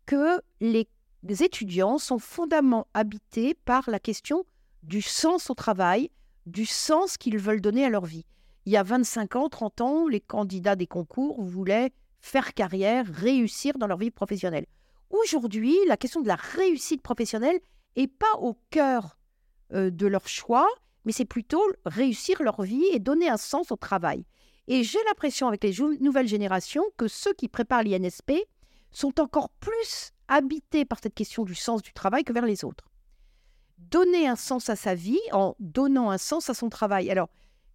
que 0.06 0.40
les 0.60 0.88
étudiants 1.26 1.98
sont 1.98 2.18
fondamentalement 2.18 2.86
habités 2.94 3.54
par 3.54 3.88
la 3.90 3.98
question 3.98 4.44
du 4.82 5.02
sens 5.02 5.50
au 5.50 5.54
travail, 5.54 6.10
du 6.46 6.66
sens 6.66 7.16
qu'ils 7.16 7.38
veulent 7.38 7.60
donner 7.60 7.84
à 7.84 7.90
leur 7.90 8.06
vie. 8.06 8.24
Il 8.66 8.72
y 8.72 8.76
a 8.76 8.82
25 8.82 9.36
ans, 9.36 9.48
30 9.48 9.80
ans, 9.80 10.08
les 10.08 10.20
candidats 10.20 10.76
des 10.76 10.86
concours 10.86 11.42
voulaient 11.42 11.92
faire 12.20 12.54
carrière, 12.54 13.06
réussir 13.06 13.78
dans 13.78 13.86
leur 13.86 13.98
vie 13.98 14.10
professionnelle. 14.10 14.66
Aujourd'hui, 15.10 15.76
la 15.86 15.96
question 15.96 16.20
de 16.20 16.28
la 16.28 16.36
réussite 16.36 17.02
professionnelle 17.02 17.60
n'est 17.96 18.08
pas 18.08 18.34
au 18.40 18.56
cœur 18.70 19.18
euh, 19.72 19.90
de 19.90 20.06
leur 20.06 20.28
choix, 20.28 20.68
mais 21.04 21.12
c'est 21.12 21.24
plutôt 21.24 21.62
réussir 21.86 22.42
leur 22.42 22.62
vie 22.62 22.84
et 22.92 22.98
donner 22.98 23.28
un 23.28 23.36
sens 23.36 23.72
au 23.72 23.76
travail. 23.76 24.24
Et 24.66 24.84
j'ai 24.84 24.98
l'impression 25.06 25.48
avec 25.48 25.64
les 25.64 25.74
nouvelles 26.00 26.28
générations 26.28 26.84
que 26.98 27.08
ceux 27.08 27.32
qui 27.32 27.48
préparent 27.48 27.82
l'INSP 27.82 28.32
sont 28.90 29.18
encore 29.18 29.48
plus 29.60 30.12
habités 30.28 30.84
par 30.84 30.98
cette 31.02 31.14
question 31.14 31.44
du 31.44 31.54
sens 31.54 31.82
du 31.82 31.92
travail 31.92 32.24
que 32.24 32.32
vers 32.32 32.46
les 32.46 32.64
autres. 32.64 32.88
Donner 33.78 34.26
un 34.26 34.36
sens 34.36 34.68
à 34.68 34.76
sa 34.76 34.94
vie 34.94 35.20
en 35.32 35.54
donnant 35.58 36.10
un 36.10 36.18
sens 36.18 36.50
à 36.50 36.54
son 36.54 36.68
travail. 36.68 37.10
Alors, 37.10 37.28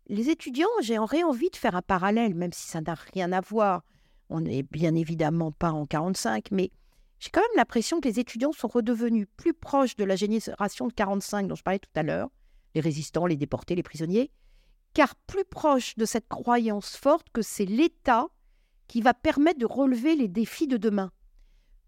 les 0.08 0.30
étudiants, 0.30 0.68
j'aurais 0.82 1.24
envie 1.24 1.50
de 1.50 1.56
faire 1.56 1.76
un 1.76 1.82
parallèle, 1.82 2.36
même 2.36 2.52
si 2.52 2.68
ça 2.68 2.82
n'a 2.82 2.96
rien 3.14 3.32
à 3.32 3.42
voir. 3.42 3.84
On 4.30 4.42
n'est 4.42 4.64
bien 4.64 4.96
évidemment 4.96 5.52
pas 5.52 5.72
en 5.72 5.86
45, 5.86 6.52
mais 6.52 6.72
j'ai 7.20 7.30
quand 7.30 7.42
même 7.42 7.58
l'impression 7.58 8.02
que 8.02 8.08
les 8.10 8.20
étudiants 8.20 8.52
sont 8.52 8.68
redevenus 8.68 9.28
plus 9.38 9.54
proches 9.54 9.96
de 9.96 10.04
la 10.04 10.18
génération 10.18 10.88
de 10.88 10.94
45 10.94 11.48
dont 11.48 11.56
je 11.56 11.64
parlais 11.64 11.80
tout 11.80 11.90
à 11.96 12.04
l'heure, 12.04 12.30
les 12.76 12.82
résistants, 12.82 13.26
les 13.26 13.38
déportés, 13.38 13.76
les 13.76 13.84
prisonniers, 13.84 14.30
car 14.94 15.16
plus 15.16 15.46
proches 15.46 15.96
de 15.96 16.06
cette 16.06 16.28
croyance 16.28 16.98
forte 16.98 17.28
que 17.32 17.42
c'est 17.42 17.66
l'État 17.66 18.28
qui 18.88 19.02
va 19.02 19.14
permettre 19.14 19.60
de 19.60 19.66
relever 19.66 20.16
les 20.16 20.28
défis 20.28 20.68
de 20.68 20.78
demain, 20.78 21.12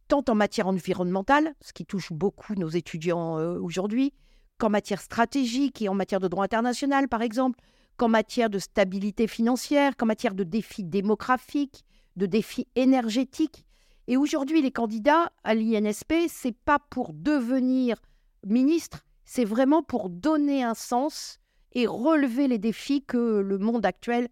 tant 0.08 0.24
en 0.28 0.36
matière 0.36 0.68
environnementale, 0.68 1.54
ce 1.62 1.74
qui 1.74 1.86
touche 1.86 2.12
beaucoup 2.12 2.56
nos 2.56 2.70
étudiants 2.70 3.40
euh, 3.40 3.60
aujourd'hui, 3.60 4.14
qu'en 4.58 4.70
matière 4.70 5.02
stratégique 5.02 5.82
et 5.82 5.90
en 5.90 5.94
matière 5.94 6.20
de 6.20 6.28
droit 6.28 6.46
international, 6.46 7.08
par 7.08 7.22
exemple, 7.22 7.60
qu'en 7.98 8.10
matière 8.10 8.50
de 8.50 8.60
stabilité 8.60 9.28
financière, 9.28 9.96
qu'en 9.96 10.06
matière 10.06 10.36
de 10.36 10.44
défis 10.44 10.84
démographiques, 10.84 11.84
de 12.16 12.26
défis 12.26 12.68
énergétiques. 12.76 13.66
Et 14.08 14.18
aujourd'hui, 14.18 14.62
les 14.62 14.72
candidats 14.72 15.32
à 15.44 15.56
l'INSP, 15.56 16.14
c'est 16.28 16.56
pas 16.56 16.80
pour 16.80 17.14
devenir 17.14 17.98
ministre, 18.46 19.06
c'est 19.26 19.46
vraiment 19.46 19.82
pour 19.82 20.10
donner 20.10 20.64
un 20.64 20.76
sens 20.76 21.40
et 21.74 21.88
relever 21.88 22.48
les 22.48 22.60
défis 22.60 23.04
que 23.04 23.18
le 23.18 23.58
monde 23.58 23.86
actuel 23.86 24.30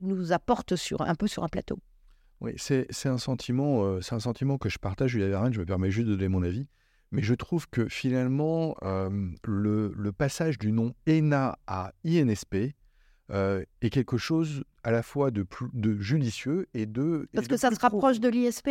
nous 0.00 0.32
apporte 0.32 0.76
sur, 0.76 1.00
un 1.00 1.14
peu 1.14 1.26
sur 1.26 1.44
un 1.44 1.48
plateau. 1.48 1.78
Oui, 2.40 2.52
c'est 2.56 3.06
un, 3.06 3.18
sentiment, 3.18 3.84
euh, 3.84 4.00
c'est 4.02 4.14
un 4.14 4.20
sentiment 4.20 4.58
que 4.58 4.68
je 4.68 4.78
partage, 4.78 5.12
Julia 5.12 5.28
Vergne, 5.28 5.52
je 5.52 5.60
me 5.60 5.66
permets 5.66 5.90
juste 5.90 6.08
de 6.08 6.14
donner 6.14 6.28
mon 6.28 6.42
avis. 6.42 6.66
Mais 7.12 7.22
je 7.22 7.34
trouve 7.34 7.68
que 7.68 7.88
finalement, 7.88 8.76
euh, 8.82 9.08
le, 9.44 9.92
le, 9.96 10.12
passage 10.12 10.58
du 10.58 10.72
nom 10.72 10.92
ENA 11.08 11.58
à 11.66 11.92
INSP 12.04 12.74
euh, 13.30 13.64
est 13.80 13.90
quelque 13.90 14.18
chose 14.18 14.64
à 14.82 14.90
la 14.90 15.02
fois 15.02 15.30
de, 15.30 15.46
de 15.72 15.98
judicieux 15.98 16.66
et 16.74 16.86
de... 16.86 17.28
Parce 17.32 17.48
que 17.48 17.56
ça 17.56 17.70
se 17.70 17.80
rapproche 17.80 18.20
de 18.20 18.28
l'ISP 18.28 18.68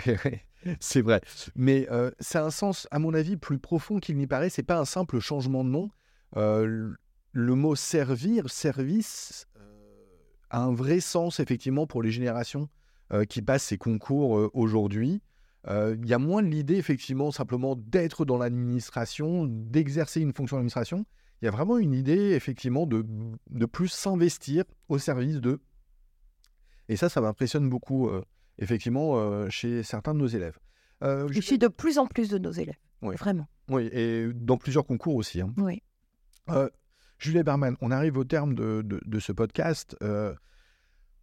c'est 0.80 1.00
vrai. 1.00 1.20
Mais 1.54 1.86
euh, 1.90 2.10
ça 2.20 2.42
a 2.42 2.46
un 2.46 2.50
sens, 2.50 2.88
à 2.90 2.98
mon 2.98 3.14
avis, 3.14 3.36
plus 3.36 3.58
profond 3.58 3.98
qu'il 3.98 4.16
n'y 4.16 4.26
paraît. 4.26 4.50
C'est 4.50 4.62
pas 4.62 4.78
un 4.78 4.84
simple 4.84 5.20
changement 5.20 5.64
de 5.64 5.70
nom. 5.70 5.90
Euh, 6.36 6.92
le 7.32 7.54
mot 7.54 7.76
servir, 7.76 8.50
service, 8.50 9.46
a 10.50 10.62
un 10.62 10.72
vrai 10.72 11.00
sens, 11.00 11.40
effectivement, 11.40 11.86
pour 11.86 12.02
les 12.02 12.10
générations 12.10 12.68
qui 13.28 13.40
passent 13.40 13.64
ces 13.64 13.78
concours 13.78 14.50
aujourd'hui. 14.52 15.22
Il 15.68 16.06
y 16.06 16.12
a 16.12 16.18
moins 16.18 16.42
l'idée, 16.42 16.74
effectivement, 16.76 17.30
simplement 17.30 17.76
d'être 17.76 18.24
dans 18.24 18.36
l'administration, 18.36 19.44
d'exercer 19.46 20.20
une 20.20 20.32
fonction 20.32 20.56
d'administration. 20.56 21.06
Il 21.40 21.44
y 21.44 21.48
a 21.48 21.52
vraiment 21.52 21.78
une 21.78 21.94
idée, 21.94 22.32
effectivement, 22.32 22.86
de, 22.86 23.06
de 23.50 23.66
plus 23.66 23.88
s'investir 23.88 24.64
au 24.88 24.98
service 24.98 25.40
de. 25.40 25.60
Et 26.88 26.96
ça, 26.96 27.08
ça 27.08 27.20
m'impressionne 27.20 27.68
beaucoup 27.68 28.10
effectivement, 28.58 29.18
euh, 29.18 29.48
chez 29.48 29.82
certains 29.82 30.14
de 30.14 30.18
nos 30.18 30.26
élèves. 30.26 30.58
Euh, 31.02 31.28
je 31.30 31.40
suis 31.40 31.58
de 31.58 31.68
plus 31.68 31.98
en 31.98 32.06
plus 32.06 32.28
de 32.28 32.38
nos 32.38 32.52
élèves, 32.52 32.78
oui. 33.02 33.16
vraiment. 33.16 33.46
Oui, 33.68 33.88
et 33.92 34.28
dans 34.32 34.56
plusieurs 34.56 34.86
concours 34.86 35.16
aussi. 35.16 35.40
Hein. 35.40 35.52
Oui. 35.58 35.82
Euh, 36.50 36.68
Julie 37.18 37.42
Berman, 37.42 37.76
on 37.80 37.90
arrive 37.90 38.18
au 38.18 38.24
terme 38.24 38.54
de, 38.54 39.18
ce 39.18 39.32
podcast. 39.32 39.96
Euh, 40.02 40.34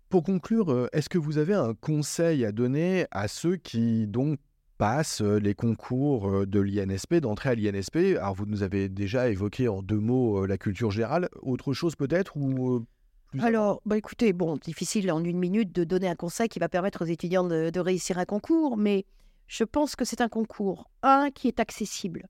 pour 0.09 0.23
conclure, 0.23 0.89
est-ce 0.91 1.09
que 1.09 1.17
vous 1.17 1.37
avez 1.37 1.53
un 1.53 1.73
conseil 1.73 2.45
à 2.45 2.51
donner 2.51 3.05
à 3.11 3.27
ceux 3.27 3.55
qui 3.55 4.07
donc 4.07 4.39
passent 4.77 5.21
les 5.21 5.53
concours 5.53 6.45
de 6.47 6.59
l'INSP, 6.59 7.15
d'entrée 7.15 7.49
à 7.49 7.55
l'INSP. 7.55 8.17
Alors 8.17 8.33
vous 8.33 8.45
nous 8.45 8.63
avez 8.63 8.89
déjà 8.89 9.29
évoqué 9.29 9.67
en 9.67 9.81
deux 9.81 9.99
mots 9.99 10.45
la 10.45 10.57
culture 10.57 10.91
générale. 10.91 11.29
Autre 11.41 11.73
chose 11.73 11.95
peut-être 11.95 12.33
alors, 13.39 13.81
bah 13.83 13.97
écoutez, 13.97 14.31
bon, 14.31 14.57
difficile 14.57 15.11
en 15.11 15.23
une 15.23 15.39
minute 15.39 15.73
de 15.73 15.83
donner 15.83 16.07
un 16.07 16.15
conseil 16.15 16.47
qui 16.49 16.59
va 16.59 16.69
permettre 16.69 17.03
aux 17.03 17.07
étudiants 17.07 17.43
de, 17.43 17.79
réussir 17.79 18.19
un 18.19 18.25
concours, 18.25 18.77
mais 18.77 19.05
je 19.47 19.63
pense 19.63 19.95
que 19.95 20.05
c'est 20.05 20.21
un 20.21 20.29
concours, 20.29 20.87
un, 21.01 21.31
qui 21.31 21.47
est 21.47 21.59
accessible, 21.59 22.27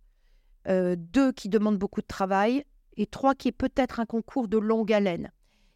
deux, 0.65 1.33
qui 1.33 1.49
demande 1.49 1.77
beaucoup 1.77 1.99
de 1.99 2.07
travail, 2.07 2.63
et 2.97 3.05
trois, 3.05 3.35
qui 3.35 3.47
est 3.49 3.53
peut-être 3.53 3.99
un 3.99 4.05
concours 4.05 4.47
de 4.47 4.57
longue 4.57 4.91
haleine. 4.91 5.31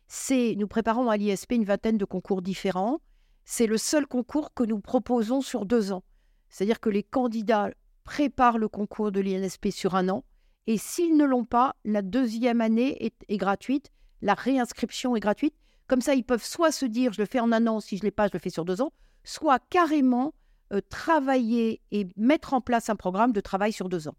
C'est, 0.07 0.55
nous 0.57 0.67
préparons 0.67 1.09
à 1.09 1.17
l'ISP 1.17 1.53
une 1.53 1.65
vingtaine 1.65 1.97
de 1.97 2.05
concours 2.05 2.41
différents. 2.41 2.99
C'est 3.45 3.67
le 3.67 3.77
seul 3.77 4.07
concours 4.07 4.53
que 4.53 4.63
nous 4.63 4.79
proposons 4.79 5.41
sur 5.41 5.65
deux 5.65 5.91
ans. 5.91 6.03
C'est-à-dire 6.49 6.79
que 6.79 6.89
les 6.89 7.03
candidats 7.03 7.69
préparent 8.03 8.57
le 8.57 8.69
concours 8.69 9.11
de 9.11 9.19
l'INSP 9.19 9.69
sur 9.69 9.95
un 9.95 10.07
an, 10.09 10.23
et 10.65 10.77
s'ils 10.77 11.15
ne 11.15 11.25
l'ont 11.25 11.45
pas, 11.45 11.75
la 11.85 12.01
deuxième 12.01 12.61
année 12.61 12.97
est, 13.05 13.37
gratuite, 13.37 13.91
la 14.21 14.33
réinscription 14.33 15.15
est 15.15 15.21
gratuite. 15.21 15.55
Comme 15.87 16.01
ça, 16.01 16.13
ils 16.13 16.25
peuvent 16.25 16.43
soit 16.43 16.71
se 16.73 16.85
dire 16.85 17.13
je 17.13 17.21
le 17.21 17.25
fais 17.25 17.39
en 17.39 17.53
un 17.53 17.67
an, 17.67 17.79
si 17.79 17.97
je 17.97 18.01
ne 18.01 18.07
l'ai 18.07 18.11
pas, 18.11 18.27
je 18.27 18.33
le 18.33 18.39
fais 18.39 18.49
sur 18.49 18.65
deux 18.65 18.81
ans, 18.81 18.91
soit 19.23 19.59
carrément 19.69 20.33
euh, 20.73 20.81
travailler 20.89 21.81
et 21.91 22.07
mettre 22.17 22.53
en 22.53 22.59
place 22.59 22.89
un 22.89 22.97
programme 22.97 23.31
de 23.31 23.39
travail 23.39 23.71
sur 23.71 23.87
deux 23.87 24.09
ans 24.09 24.15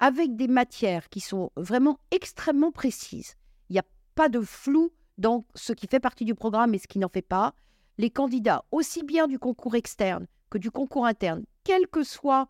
avec 0.00 0.34
des 0.34 0.48
matières 0.48 1.08
qui 1.10 1.20
sont 1.20 1.52
vraiment 1.56 1.98
extrêmement 2.10 2.72
précises. 2.72 3.36
Il 3.68 3.74
n'y 3.74 3.78
a 3.78 3.84
pas 4.14 4.28
de 4.28 4.40
flou 4.40 4.90
dans 5.18 5.44
ce 5.54 5.74
qui 5.74 5.86
fait 5.86 6.00
partie 6.00 6.24
du 6.24 6.34
programme 6.34 6.74
et 6.74 6.78
ce 6.78 6.88
qui 6.88 6.98
n'en 6.98 7.10
fait 7.10 7.22
pas. 7.22 7.54
Les 7.98 8.10
candidats, 8.10 8.64
aussi 8.72 9.04
bien 9.04 9.28
du 9.28 9.38
concours 9.38 9.74
externe 9.74 10.26
que 10.48 10.58
du 10.58 10.70
concours 10.70 11.06
interne, 11.06 11.44
quel 11.64 11.86
que 11.86 12.02
soit 12.02 12.48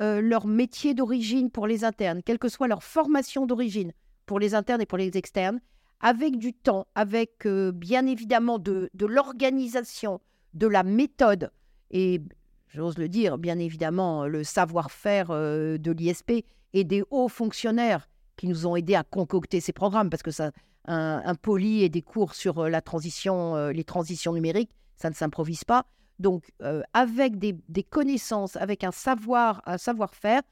euh, 0.00 0.20
leur 0.22 0.46
métier 0.46 0.94
d'origine 0.94 1.50
pour 1.50 1.66
les 1.66 1.84
internes, 1.84 2.22
quelle 2.22 2.38
que 2.38 2.48
soit 2.48 2.68
leur 2.68 2.82
formation 2.82 3.46
d'origine 3.46 3.92
pour 4.24 4.38
les 4.38 4.54
internes 4.54 4.80
et 4.80 4.86
pour 4.86 4.96
les 4.96 5.16
externes, 5.16 5.60
avec 6.00 6.38
du 6.38 6.54
temps, 6.54 6.86
avec 6.94 7.46
euh, 7.46 7.72
bien 7.72 8.06
évidemment 8.06 8.58
de, 8.58 8.90
l'organisation, 9.00 10.20
de 10.54 10.66
la 10.68 10.84
méthode 10.84 11.50
et, 11.90 12.22
j'ose 12.68 12.96
le 12.96 13.08
dire, 13.08 13.36
bien 13.36 13.58
évidemment, 13.58 14.26
le 14.26 14.44
savoir-faire 14.44 15.30
euh, 15.30 15.76
de 15.76 15.90
l'ISP 15.90 16.44
et 16.72 16.84
des 16.84 17.02
hauts 17.10 17.28
fonctionnaires 17.28 18.08
qui 18.36 18.48
nous 18.48 18.66
ont 18.66 18.76
aidés 18.76 18.94
à 18.94 19.04
concocter 19.04 19.60
ces 19.60 19.72
programmes, 19.72 20.10
parce 20.10 20.22
que 20.22 20.30
ça, 20.30 20.52
un, 20.86 21.34
poli 21.34 21.82
et 21.82 21.88
des 21.88 22.02
cours 22.02 22.34
sur 22.34 22.58
euh, 22.58 22.68
la 22.68 22.80
transition, 22.80 23.56
euh, 23.56 23.72
les 23.72 23.84
transitions 23.84 24.32
numériques, 24.32 24.70
ça 24.96 25.10
ne 25.10 25.14
s'improvise 25.14 25.64
pas. 25.64 25.86
Donc, 26.18 26.52
euh, 26.62 26.82
avec 26.92 27.38
des, 27.38 27.82
connaissances, 27.82 28.56
avec 28.56 28.84
un 28.84 28.92
savoir, 28.92 29.62
un 29.66 29.78
savoir-faire, 29.78 30.42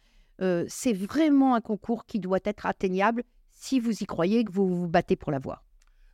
c'est 0.68 0.94
vraiment 0.94 1.54
un 1.54 1.61
concours 1.61 2.06
qui 2.06 2.18
doit 2.18 2.38
être 2.44 2.64
atteignable 2.64 3.24
si 3.50 3.78
vous 3.78 4.02
y 4.02 4.06
croyez 4.06 4.42
que 4.42 4.50
vous 4.50 4.74
vous 4.74 4.88
battez 4.88 5.14
pour 5.14 5.30
l'avoir. 5.30 5.62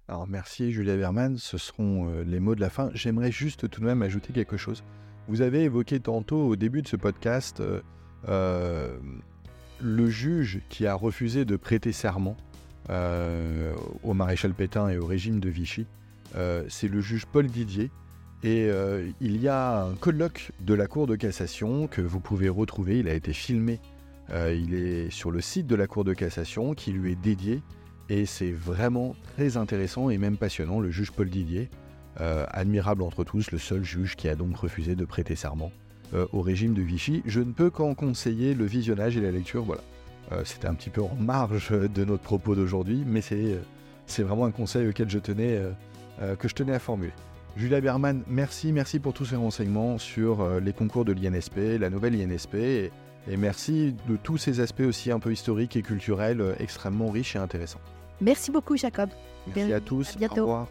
Alors 0.09 0.27
merci 0.27 0.73
Julia 0.73 0.97
Berman, 0.97 1.37
ce 1.37 1.59
seront 1.59 2.11
les 2.27 2.41
mots 2.41 2.57
de 2.57 2.61
la 2.61 2.69
fin. 2.69 2.91
J'aimerais 2.93 3.31
juste 3.31 3.71
tout 3.71 3.81
de 3.81 3.87
même 3.87 4.03
ajouter 4.03 4.33
quelque 4.33 4.57
chose. 4.57 4.83
Vous 5.29 5.43
avez 5.43 5.63
évoqué 5.63 6.01
tantôt 6.01 6.41
au 6.41 6.57
début 6.57 6.83
de 6.83 6.89
ce 6.89 6.97
podcast 6.97 7.63
le 9.81 10.09
juge 10.09 10.61
qui 10.69 10.87
a 10.87 10.95
refusé 10.95 11.45
de 11.45 11.57
prêter 11.57 11.93
serment 11.93 12.37
euh, 12.91 13.75
au 14.03 14.15
maréchal 14.15 14.55
Pétain 14.55 14.89
et 14.89 14.99
au 14.99 15.07
régime 15.07 15.41
de 15.41 15.49
Vichy, 15.49 15.87
euh, 16.37 16.65
c'est 16.69 16.89
le 16.89 17.01
juge 17.01 17.27
Paul 17.27 17.47
Didier. 17.47 17.91
Et 18.43 18.67
euh, 18.71 19.11
il 19.21 19.41
y 19.41 19.49
a 19.49 19.83
un 19.83 19.95
colloque 19.95 20.53
de 20.61 20.75
la 20.75 20.87
Cour 20.87 21.07
de 21.07 21.17
cassation 21.17 21.89
que 21.89 22.01
vous 22.01 22.21
pouvez 22.21 22.49
retrouver, 22.49 22.99
il 22.99 23.09
a 23.09 23.15
été 23.15 23.33
filmé, 23.33 23.81
il 24.31 24.75
est 24.75 25.11
sur 25.11 25.31
le 25.31 25.41
site 25.41 25.67
de 25.67 25.75
la 25.75 25.87
Cour 25.87 26.05
de 26.05 26.13
cassation 26.13 26.75
qui 26.75 26.93
lui 26.93 27.13
est 27.13 27.21
dédié. 27.21 27.63
Et 28.09 28.25
c'est 28.25 28.53
vraiment 28.53 29.17
très 29.35 29.57
intéressant 29.57 30.11
et 30.11 30.19
même 30.19 30.37
passionnant, 30.37 30.79
le 30.81 30.91
juge 30.91 31.11
Paul 31.11 31.29
Didier, 31.29 31.71
admirable 32.19 33.03
entre 33.03 33.25
tous, 33.25 33.51
le 33.51 33.59
seul 33.59 33.85
juge 33.85 34.17
qui 34.17 34.29
a 34.29 34.37
donc 34.37 34.57
refusé 34.57 34.95
de 34.95 35.05
prêter 35.05 35.35
serment 35.35 35.73
au 36.33 36.41
régime 36.41 36.75
de 36.75 36.83
Vichy. 36.83 37.23
Je 37.27 37.41
ne 37.41 37.53
peux 37.53 37.71
qu'en 37.71 37.95
conseiller 37.95 38.55
le 38.55 38.65
visionnage 38.65 39.17
et 39.17 39.21
la 39.21 39.31
lecture, 39.31 39.65
voilà. 39.65 39.83
Euh, 40.33 40.43
c'était 40.45 40.67
un 40.67 40.75
petit 40.75 40.91
peu 40.91 41.03
en 41.03 41.15
marge 41.19 41.71
de 41.71 42.05
notre 42.05 42.23
propos 42.23 42.55
d'aujourd'hui, 42.55 43.05
mais 43.07 43.21
c'est, 43.21 43.59
euh, 44.19 44.25
vraiment 44.25 44.45
un 44.47 44.51
conseil 44.51 44.89
auquel 44.89 45.09
je 45.09 45.19
tenais, 45.19 45.61
euh, 46.21 46.37
que 46.37 46.49
je 46.49 46.55
tenais 46.55 46.75
à 46.75 46.79
formuler. 46.79 47.13
Julia 47.57 47.81
Berman, 47.81 48.23
merci, 48.29 48.73
merci 48.73 48.99
pour 48.99 49.15
tous 49.15 49.27
ces 49.27 49.37
renseignements 49.37 49.99
sur 49.99 50.47
les 50.61 50.75
concours 50.75 51.07
de 51.07 51.13
l'INSP, 51.13 51.79
la 51.81 51.89
nouvelle 51.89 52.15
INSP, 52.15 52.55
et, 52.55 52.91
merci 53.39 53.95
de 54.09 54.17
tous 54.17 54.37
ces 54.37 54.61
aspects 54.61 54.83
aussi 54.83 55.11
un 55.11 55.19
peu 55.19 55.33
historiques 55.33 55.75
et 55.75 55.83
culturels 55.83 56.55
extrêmement 56.61 57.11
riches 57.11 57.35
et 57.35 57.39
intéressants. 57.39 57.81
Merci 58.21 58.51
beaucoup, 58.51 58.77
Jacob. 58.77 59.09
Merci 59.55 59.73
à 59.73 59.81
tous. 59.81 60.17
À 60.17 60.19
bientôt. 60.19 60.43
Au 60.43 60.45
revoir. 60.45 60.69